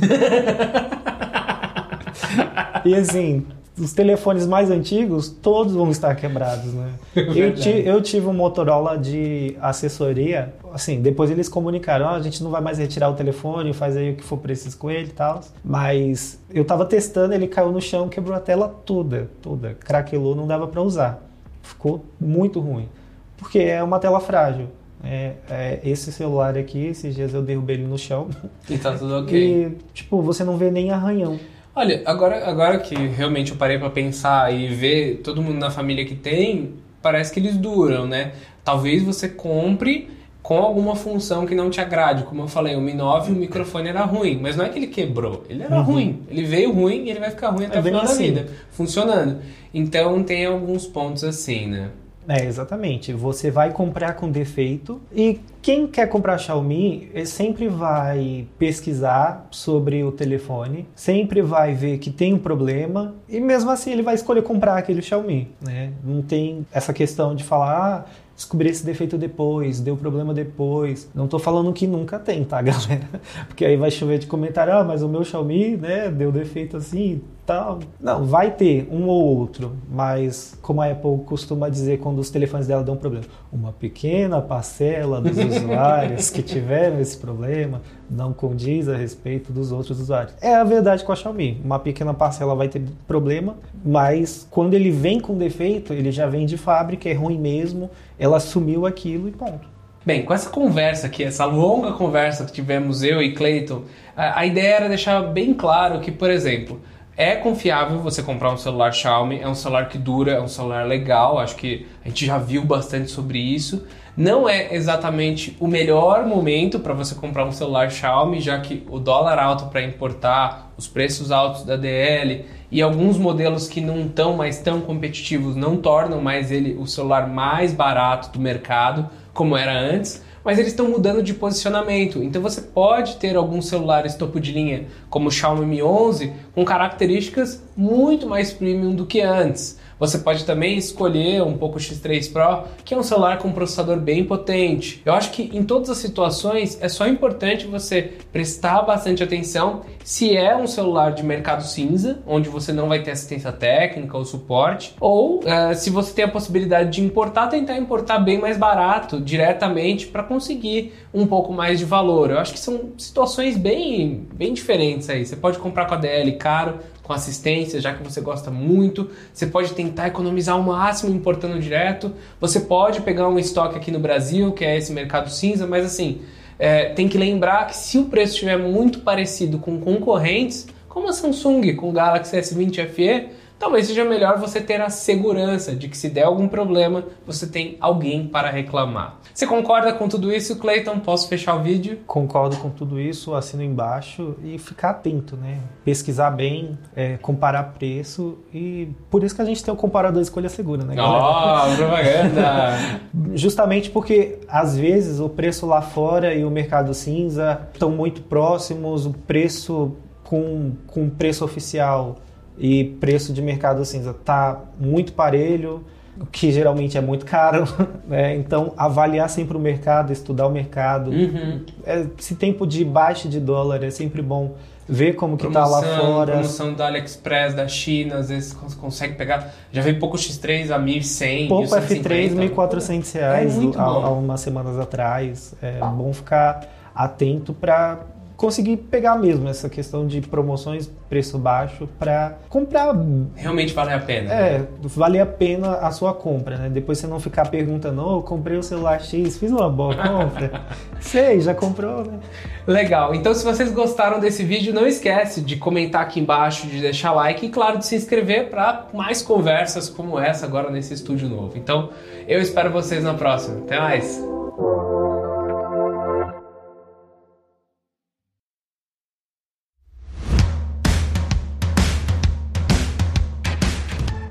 e 2.84 2.94
assim, 2.94 3.46
os 3.78 3.92
telefones 3.92 4.46
mais 4.46 4.70
antigos, 4.70 5.28
todos 5.28 5.74
vão 5.74 5.90
estar 5.90 6.14
quebrados, 6.14 6.72
né? 6.72 6.92
eu, 7.14 7.54
ti, 7.54 7.82
eu, 7.84 8.00
tive 8.00 8.26
um 8.26 8.32
Motorola 8.32 8.96
de 8.96 9.56
assessoria, 9.60 10.54
assim, 10.72 11.00
depois 11.00 11.30
eles 11.30 11.48
comunicaram, 11.48 12.06
oh, 12.06 12.10
a 12.10 12.20
gente 12.20 12.42
não 12.42 12.50
vai 12.50 12.60
mais 12.60 12.78
retirar 12.78 13.08
o 13.10 13.14
telefone, 13.14 13.72
faz 13.72 13.96
aí 13.96 14.12
o 14.12 14.16
que 14.16 14.22
for 14.22 14.38
preciso 14.38 14.78
com 14.78 14.90
ele 14.90 15.08
e 15.08 15.12
tal. 15.12 15.40
Mas 15.64 16.38
eu 16.50 16.64
tava 16.64 16.84
testando, 16.84 17.34
ele 17.34 17.48
caiu 17.48 17.72
no 17.72 17.80
chão, 17.80 18.08
quebrou 18.08 18.36
a 18.36 18.40
tela 18.40 18.68
toda, 18.68 19.28
toda, 19.42 19.74
craquelou, 19.74 20.36
não 20.36 20.46
dava 20.46 20.68
para 20.68 20.80
usar. 20.80 21.20
Ficou 21.62 22.04
muito 22.20 22.60
ruim, 22.60 22.88
porque 23.36 23.58
é 23.58 23.82
uma 23.82 23.98
tela 23.98 24.20
frágil. 24.20 24.68
É, 25.06 25.34
é, 25.50 25.80
esse 25.84 26.10
celular 26.10 26.56
aqui, 26.56 26.86
esses 26.86 27.14
dias 27.14 27.34
eu 27.34 27.42
derrubei 27.42 27.76
ele 27.76 27.86
no 27.86 27.98
chão. 27.98 28.28
E 28.70 28.78
tá 28.78 28.96
tudo 28.96 29.18
ok. 29.18 29.34
E, 29.34 29.76
tipo, 29.92 30.22
você 30.22 30.44
não 30.44 30.56
vê 30.56 30.70
nem 30.70 30.90
arranhão. 30.90 31.38
Olha, 31.76 32.02
agora, 32.06 32.48
agora 32.48 32.78
que 32.78 32.94
realmente 32.94 33.50
eu 33.50 33.56
parei 33.56 33.78
para 33.78 33.90
pensar 33.90 34.54
e 34.54 34.68
ver 34.68 35.20
todo 35.24 35.42
mundo 35.42 35.58
na 35.58 35.70
família 35.70 36.04
que 36.04 36.14
tem, 36.14 36.74
parece 37.02 37.32
que 37.32 37.40
eles 37.40 37.56
duram, 37.56 38.06
né? 38.06 38.32
Talvez 38.62 39.02
você 39.02 39.28
compre 39.28 40.08
com 40.40 40.58
alguma 40.58 40.94
função 40.94 41.46
que 41.46 41.54
não 41.54 41.70
te 41.70 41.80
agrade. 41.80 42.22
Como 42.24 42.42
eu 42.42 42.48
falei, 42.48 42.76
o 42.76 42.80
Mi 42.80 42.92
9 42.92 43.32
o 43.32 43.34
microfone 43.34 43.88
era 43.88 44.04
ruim, 44.04 44.38
mas 44.40 44.56
não 44.56 44.64
é 44.64 44.68
que 44.68 44.78
ele 44.78 44.86
quebrou, 44.86 45.42
ele 45.48 45.62
era 45.62 45.76
uhum. 45.76 45.82
ruim. 45.82 46.22
Ele 46.28 46.44
veio 46.44 46.70
ruim 46.70 47.06
e 47.06 47.10
ele 47.10 47.18
vai 47.18 47.30
ficar 47.30 47.48
ruim 47.48 47.66
até 47.66 47.78
é 47.78 47.80
o 47.80 47.82
final 47.82 48.02
assim. 48.02 48.32
da 48.32 48.42
vida, 48.42 48.52
funcionando. 48.70 49.38
Então 49.72 50.22
tem 50.22 50.46
alguns 50.46 50.86
pontos 50.86 51.24
assim, 51.24 51.66
né? 51.66 51.90
É, 52.28 52.44
exatamente. 52.44 53.12
Você 53.12 53.50
vai 53.50 53.72
comprar 53.72 54.14
com 54.14 54.30
defeito 54.30 55.00
e 55.12 55.40
quem 55.60 55.86
quer 55.86 56.08
comprar 56.08 56.38
Xiaomi 56.38 57.10
sempre 57.26 57.68
vai 57.68 58.46
pesquisar 58.58 59.46
sobre 59.50 60.02
o 60.02 60.12
telefone, 60.12 60.86
sempre 60.94 61.42
vai 61.42 61.74
ver 61.74 61.98
que 61.98 62.10
tem 62.10 62.34
um 62.34 62.38
problema 62.38 63.14
e 63.28 63.40
mesmo 63.40 63.70
assim 63.70 63.92
ele 63.92 64.02
vai 64.02 64.14
escolher 64.14 64.42
comprar 64.42 64.76
aquele 64.76 65.02
Xiaomi, 65.02 65.50
né? 65.60 65.92
Não 66.02 66.22
tem 66.22 66.66
essa 66.72 66.92
questão 66.92 67.34
de 67.34 67.44
falar, 67.44 68.06
ah, 68.06 68.10
descobri 68.34 68.68
esse 68.68 68.84
defeito 68.84 69.16
depois, 69.16 69.80
deu 69.80 69.96
problema 69.96 70.34
depois. 70.34 71.08
Não 71.14 71.28
tô 71.28 71.38
falando 71.38 71.72
que 71.72 71.86
nunca 71.86 72.18
tem, 72.18 72.44
tá, 72.44 72.60
galera? 72.62 73.08
Porque 73.48 73.64
aí 73.64 73.76
vai 73.76 73.90
chover 73.90 74.18
de 74.18 74.26
comentário, 74.26 74.72
ah, 74.72 74.84
mas 74.84 75.02
o 75.02 75.08
meu 75.08 75.24
Xiaomi, 75.24 75.76
né, 75.76 76.10
deu 76.10 76.32
defeito 76.32 76.76
assim, 76.76 77.22
tal. 77.46 77.80
Não, 78.00 78.24
vai 78.24 78.50
ter 78.50 78.88
um 78.90 79.06
ou 79.06 79.38
outro, 79.38 79.76
mas 79.90 80.58
como 80.62 80.80
a 80.80 80.90
Apple 80.90 81.18
costuma 81.26 81.68
dizer 81.68 81.98
quando 81.98 82.18
os 82.18 82.30
telefones 82.30 82.66
dela 82.66 82.82
dão 82.82 82.96
problema, 82.96 83.24
uma 83.52 83.72
pequena 83.72 84.40
parcela 84.40 85.20
dos 85.20 85.36
usuários 85.38 86.30
que 86.30 86.42
tiveram 86.42 87.00
esse 87.00 87.16
problema 87.16 87.82
não 88.10 88.32
condiz 88.32 88.88
a 88.88 88.96
respeito 88.96 89.52
dos 89.52 89.72
outros 89.72 90.00
usuários. 90.00 90.34
É 90.40 90.54
a 90.54 90.64
verdade 90.64 91.04
com 91.04 91.12
a 91.12 91.16
Xiaomi. 91.16 91.60
Uma 91.64 91.78
pequena 91.78 92.12
parcela 92.12 92.54
vai 92.54 92.68
ter 92.68 92.82
problema, 93.06 93.56
mas 93.84 94.46
quando 94.50 94.74
ele 94.74 94.90
vem 94.90 95.20
com 95.20 95.36
defeito, 95.36 95.92
ele 95.92 96.12
já 96.12 96.26
vem 96.26 96.46
de 96.46 96.56
fábrica, 96.56 97.08
é 97.08 97.14
ruim 97.14 97.38
mesmo, 97.38 97.90
ela 98.18 98.36
assumiu 98.36 98.86
aquilo 98.86 99.28
e 99.28 99.32
ponto. 99.32 99.74
Bem, 100.06 100.22
com 100.22 100.34
essa 100.34 100.50
conversa 100.50 101.06
aqui, 101.06 101.24
essa 101.24 101.46
longa 101.46 101.92
conversa 101.92 102.44
que 102.44 102.52
tivemos 102.52 103.02
eu 103.02 103.22
e 103.22 103.32
Clayton, 103.32 103.84
a 104.14 104.44
ideia 104.44 104.74
era 104.74 104.88
deixar 104.88 105.22
bem 105.22 105.54
claro 105.54 106.00
que, 106.00 106.12
por 106.12 106.28
exemplo, 106.30 106.78
é 107.16 107.36
confiável 107.36 107.98
você 108.00 108.22
comprar 108.22 108.52
um 108.52 108.56
celular 108.56 108.92
Xiaomi, 108.92 109.40
é 109.40 109.48
um 109.48 109.54
celular 109.54 109.88
que 109.88 109.96
dura, 109.96 110.32
é 110.32 110.40
um 110.40 110.48
celular 110.48 110.86
legal, 110.86 111.38
acho 111.38 111.54
que 111.54 111.86
a 112.04 112.08
gente 112.08 112.26
já 112.26 112.38
viu 112.38 112.64
bastante 112.64 113.10
sobre 113.10 113.38
isso. 113.38 113.86
Não 114.16 114.48
é 114.48 114.74
exatamente 114.74 115.56
o 115.60 115.66
melhor 115.66 116.26
momento 116.26 116.78
para 116.78 116.92
você 116.92 117.14
comprar 117.14 117.44
um 117.44 117.52
celular 117.52 117.90
Xiaomi, 117.90 118.40
já 118.40 118.58
que 118.60 118.84
o 118.88 118.98
dólar 118.98 119.38
alto 119.38 119.66
para 119.66 119.82
importar, 119.82 120.72
os 120.76 120.88
preços 120.88 121.30
altos 121.30 121.64
da 121.64 121.76
DL 121.76 122.44
e 122.70 122.82
alguns 122.82 123.16
modelos 123.16 123.68
que 123.68 123.80
não 123.80 124.06
estão 124.06 124.36
mais 124.36 124.58
tão 124.58 124.80
competitivos 124.80 125.54
não 125.54 125.76
tornam 125.76 126.20
mais 126.20 126.50
ele 126.50 126.74
o 126.74 126.86
celular 126.86 127.28
mais 127.28 127.72
barato 127.72 128.30
do 128.30 128.40
mercado, 128.40 129.08
como 129.32 129.56
era 129.56 129.72
antes 129.72 130.23
mas 130.44 130.58
eles 130.58 130.72
estão 130.72 130.88
mudando 130.88 131.22
de 131.22 131.32
posicionamento. 131.32 132.22
Então 132.22 132.42
você 132.42 132.60
pode 132.60 133.16
ter 133.16 133.34
alguns 133.34 133.68
celulares 133.68 134.14
topo 134.14 134.38
de 134.38 134.52
linha, 134.52 134.86
como 135.08 135.28
o 135.28 135.32
Xiaomi 135.32 135.64
Mi 135.64 135.82
11, 135.82 136.32
com 136.54 136.64
características 136.64 137.62
muito 137.76 138.26
mais 138.26 138.52
premium 138.52 138.94
do 138.94 139.06
que 139.06 139.20
antes. 139.20 139.78
Você 139.98 140.18
pode 140.18 140.44
também 140.44 140.76
escolher 140.76 141.42
um 141.42 141.56
pouco 141.56 141.78
o 141.78 141.80
X3 141.80 142.32
Pro, 142.32 142.64
que 142.84 142.94
é 142.94 142.96
um 142.96 143.02
celular 143.02 143.38
com 143.38 143.48
um 143.48 143.52
processador 143.52 143.98
bem 143.98 144.24
potente. 144.24 145.02
Eu 145.04 145.14
acho 145.14 145.30
que 145.30 145.50
em 145.56 145.62
todas 145.62 145.90
as 145.90 145.98
situações 145.98 146.78
é 146.80 146.88
só 146.88 147.06
importante 147.06 147.66
você 147.66 148.14
prestar 148.32 148.82
bastante 148.82 149.22
atenção 149.22 149.82
se 150.02 150.36
é 150.36 150.54
um 150.56 150.66
celular 150.66 151.12
de 151.12 151.22
mercado 151.22 151.64
cinza, 151.64 152.18
onde 152.26 152.48
você 152.48 152.72
não 152.72 152.88
vai 152.88 153.02
ter 153.02 153.12
assistência 153.12 153.50
técnica 153.50 154.18
ou 154.18 154.24
suporte, 154.24 154.94
ou 155.00 155.38
uh, 155.38 155.74
se 155.74 155.88
você 155.90 156.12
tem 156.12 156.24
a 156.26 156.28
possibilidade 156.28 156.90
de 156.90 157.02
importar, 157.02 157.46
tentar 157.48 157.76
importar 157.76 158.18
bem 158.18 158.38
mais 158.38 158.58
barato 158.58 159.20
diretamente 159.20 160.06
para 160.06 160.22
conseguir 160.22 160.92
um 161.12 161.26
pouco 161.26 161.52
mais 161.52 161.78
de 161.78 161.84
valor. 161.84 162.30
Eu 162.30 162.38
acho 162.38 162.52
que 162.52 162.58
são 162.58 162.92
situações 162.98 163.56
bem, 163.56 164.26
bem 164.34 164.52
diferentes 164.52 165.08
aí. 165.08 165.24
Você 165.24 165.36
pode 165.36 165.58
comprar 165.58 165.86
com 165.86 165.94
a 165.94 165.96
DL 165.96 166.32
caro, 166.32 166.78
com 167.04 167.12
assistência, 167.12 167.80
já 167.80 167.92
que 167.92 168.02
você 168.02 168.20
gosta 168.20 168.50
muito. 168.50 169.10
Você 169.32 169.46
pode 169.46 169.72
tentar 169.74 170.08
economizar 170.08 170.58
o 170.58 170.62
máximo 170.62 171.14
importando 171.14 171.60
direto. 171.60 172.12
Você 172.40 172.60
pode 172.60 173.02
pegar 173.02 173.28
um 173.28 173.38
estoque 173.38 173.76
aqui 173.76 173.90
no 173.90 174.00
Brasil, 174.00 174.50
que 174.52 174.64
é 174.64 174.76
esse 174.76 174.90
mercado 174.92 175.30
cinza, 175.30 175.66
mas 175.66 175.84
assim, 175.84 176.22
é, 176.58 176.86
tem 176.86 177.06
que 177.06 177.18
lembrar 177.18 177.66
que 177.66 177.76
se 177.76 177.98
o 177.98 178.06
preço 178.06 178.32
estiver 178.32 178.58
muito 178.58 179.00
parecido 179.00 179.58
com 179.58 179.78
concorrentes, 179.78 180.66
como 180.88 181.08
a 181.08 181.12
Samsung 181.12 181.74
com 181.74 181.90
o 181.90 181.92
Galaxy 181.92 182.36
S20 182.36 182.88
FE, 182.88 183.28
talvez 183.64 183.86
seja 183.86 184.04
melhor 184.04 184.38
você 184.38 184.60
ter 184.60 184.78
a 184.82 184.90
segurança 184.90 185.74
de 185.74 185.88
que 185.88 185.96
se 185.96 186.10
der 186.10 186.24
algum 186.24 186.46
problema, 186.46 187.02
você 187.26 187.46
tem 187.46 187.78
alguém 187.80 188.28
para 188.28 188.50
reclamar. 188.50 189.16
Você 189.32 189.46
concorda 189.46 189.90
com 189.94 190.06
tudo 190.06 190.30
isso, 190.30 190.56
Clayton? 190.56 190.98
Posso 190.98 191.28
fechar 191.28 191.56
o 191.56 191.62
vídeo? 191.62 191.98
Concordo 192.06 192.58
com 192.58 192.68
tudo 192.68 193.00
isso, 193.00 193.34
assino 193.34 193.62
embaixo 193.62 194.36
e 194.44 194.58
ficar 194.58 194.90
atento, 194.90 195.34
né? 195.34 195.60
Pesquisar 195.82 196.30
bem, 196.30 196.78
é, 196.94 197.16
comparar 197.16 197.72
preço 197.78 198.36
e 198.52 198.90
por 199.08 199.24
isso 199.24 199.34
que 199.34 199.40
a 199.40 199.46
gente 199.46 199.64
tem 199.64 199.72
o 199.72 199.76
comparador 199.76 200.20
escolha 200.20 200.50
segura, 200.50 200.84
né, 200.84 200.94
galera? 200.94 201.72
Oh, 201.72 201.76
propaganda! 201.76 203.00
Justamente 203.34 203.88
porque 203.88 204.40
às 204.46 204.76
vezes 204.76 205.20
o 205.20 205.28
preço 205.30 205.64
lá 205.64 205.80
fora 205.80 206.34
e 206.34 206.44
o 206.44 206.50
mercado 206.50 206.92
cinza 206.92 207.66
estão 207.72 207.90
muito 207.90 208.20
próximos, 208.20 209.06
o 209.06 209.14
preço 209.14 209.96
com, 210.22 210.72
com 210.86 211.08
preço 211.08 211.46
oficial 211.46 212.16
e 212.58 212.84
preço 212.84 213.32
de 213.32 213.42
mercado 213.42 213.84
cinza 213.84 214.14
tá 214.14 214.60
muito 214.78 215.12
parelho, 215.12 215.84
o 216.20 216.26
que 216.26 216.52
geralmente 216.52 216.96
é 216.96 217.00
muito 217.00 217.26
caro, 217.26 217.64
né? 218.06 218.34
Então 218.36 218.72
avaliar 218.76 219.28
sempre 219.28 219.56
o 219.56 219.60
mercado, 219.60 220.12
estudar 220.12 220.46
o 220.46 220.50
mercado. 220.50 221.10
Uhum. 221.10 221.60
É, 221.84 222.06
esse 222.18 222.36
tempo 222.36 222.66
de 222.66 222.84
baixa 222.84 223.28
de 223.28 223.40
dólar 223.40 223.82
é 223.82 223.90
sempre 223.90 224.22
bom 224.22 224.54
ver 224.88 225.14
como 225.14 225.36
que 225.36 225.46
promoção, 225.48 225.80
tá 225.80 225.88
lá 225.88 225.98
fora. 225.98 226.32
Promoção 226.32 226.74
da 226.74 226.86
AliExpress, 226.86 227.54
da 227.54 227.66
China, 227.66 228.16
às 228.16 228.28
vezes 228.28 228.52
consegue 228.52 229.14
pegar. 229.14 229.52
Já 229.72 229.82
veio 229.82 229.98
pouco 229.98 230.16
X3 230.16 230.70
a 230.70 230.78
1.100, 230.78 231.48
Pouco 231.48 231.74
F3, 231.74 232.34
1.400 232.54 233.14
reais 233.14 233.58
é 233.58 233.78
há, 233.78 233.82
há 233.82 234.10
umas 234.10 234.40
semanas 234.40 234.78
atrás. 234.78 235.54
É 235.60 235.78
bom 235.80 236.12
ficar 236.12 236.68
atento 236.94 237.52
para 237.52 238.00
conseguir 238.36 238.76
pegar 238.76 239.16
mesmo 239.16 239.48
essa 239.48 239.68
questão 239.68 240.06
de 240.06 240.20
promoções, 240.20 240.90
preço 241.08 241.38
baixo, 241.38 241.88
para 241.98 242.38
comprar. 242.48 242.94
Realmente 243.34 243.72
vale 243.72 243.92
a 243.92 243.98
pena. 243.98 244.32
É, 244.32 244.58
né? 244.58 244.66
vale 244.82 245.20
a 245.20 245.26
pena 245.26 245.76
a 245.76 245.90
sua 245.90 246.12
compra, 246.12 246.56
né? 246.56 246.68
Depois 246.68 246.98
você 246.98 247.06
não 247.06 247.20
ficar 247.20 247.48
perguntando, 247.48 248.04
oh, 248.04 248.22
comprei 248.22 248.56
o 248.56 248.62
celular 248.62 249.00
X, 249.00 249.38
fiz 249.38 249.50
uma 249.50 249.68
boa 249.68 249.94
compra. 249.94 250.62
Sei, 251.00 251.40
já 251.40 251.54
comprou, 251.54 252.04
né? 252.04 252.18
Legal. 252.66 253.14
Então, 253.14 253.34
se 253.34 253.44
vocês 253.44 253.70
gostaram 253.72 254.18
desse 254.18 254.42
vídeo, 254.42 254.72
não 254.72 254.86
esquece 254.86 255.40
de 255.40 255.56
comentar 255.56 256.02
aqui 256.02 256.20
embaixo, 256.20 256.66
de 256.66 256.80
deixar 256.80 257.12
like 257.12 257.46
e, 257.46 257.48
claro, 257.50 257.78
de 257.78 257.86
se 257.86 257.94
inscrever 257.94 258.50
para 258.50 258.86
mais 258.92 259.22
conversas 259.22 259.88
como 259.88 260.18
essa 260.18 260.46
agora 260.46 260.70
nesse 260.70 260.94
estúdio 260.94 261.28
novo. 261.28 261.52
Então, 261.56 261.90
eu 262.26 262.40
espero 262.40 262.70
vocês 262.70 263.04
na 263.04 263.14
próxima. 263.14 263.58
Até 263.58 263.78
mais! 263.78 264.22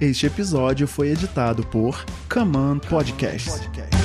Este 0.03 0.27
episódio 0.27 0.85
foi 0.85 1.11
editado 1.11 1.63
por 1.63 2.03
Command 2.27 2.85
Podcast. 2.89 4.02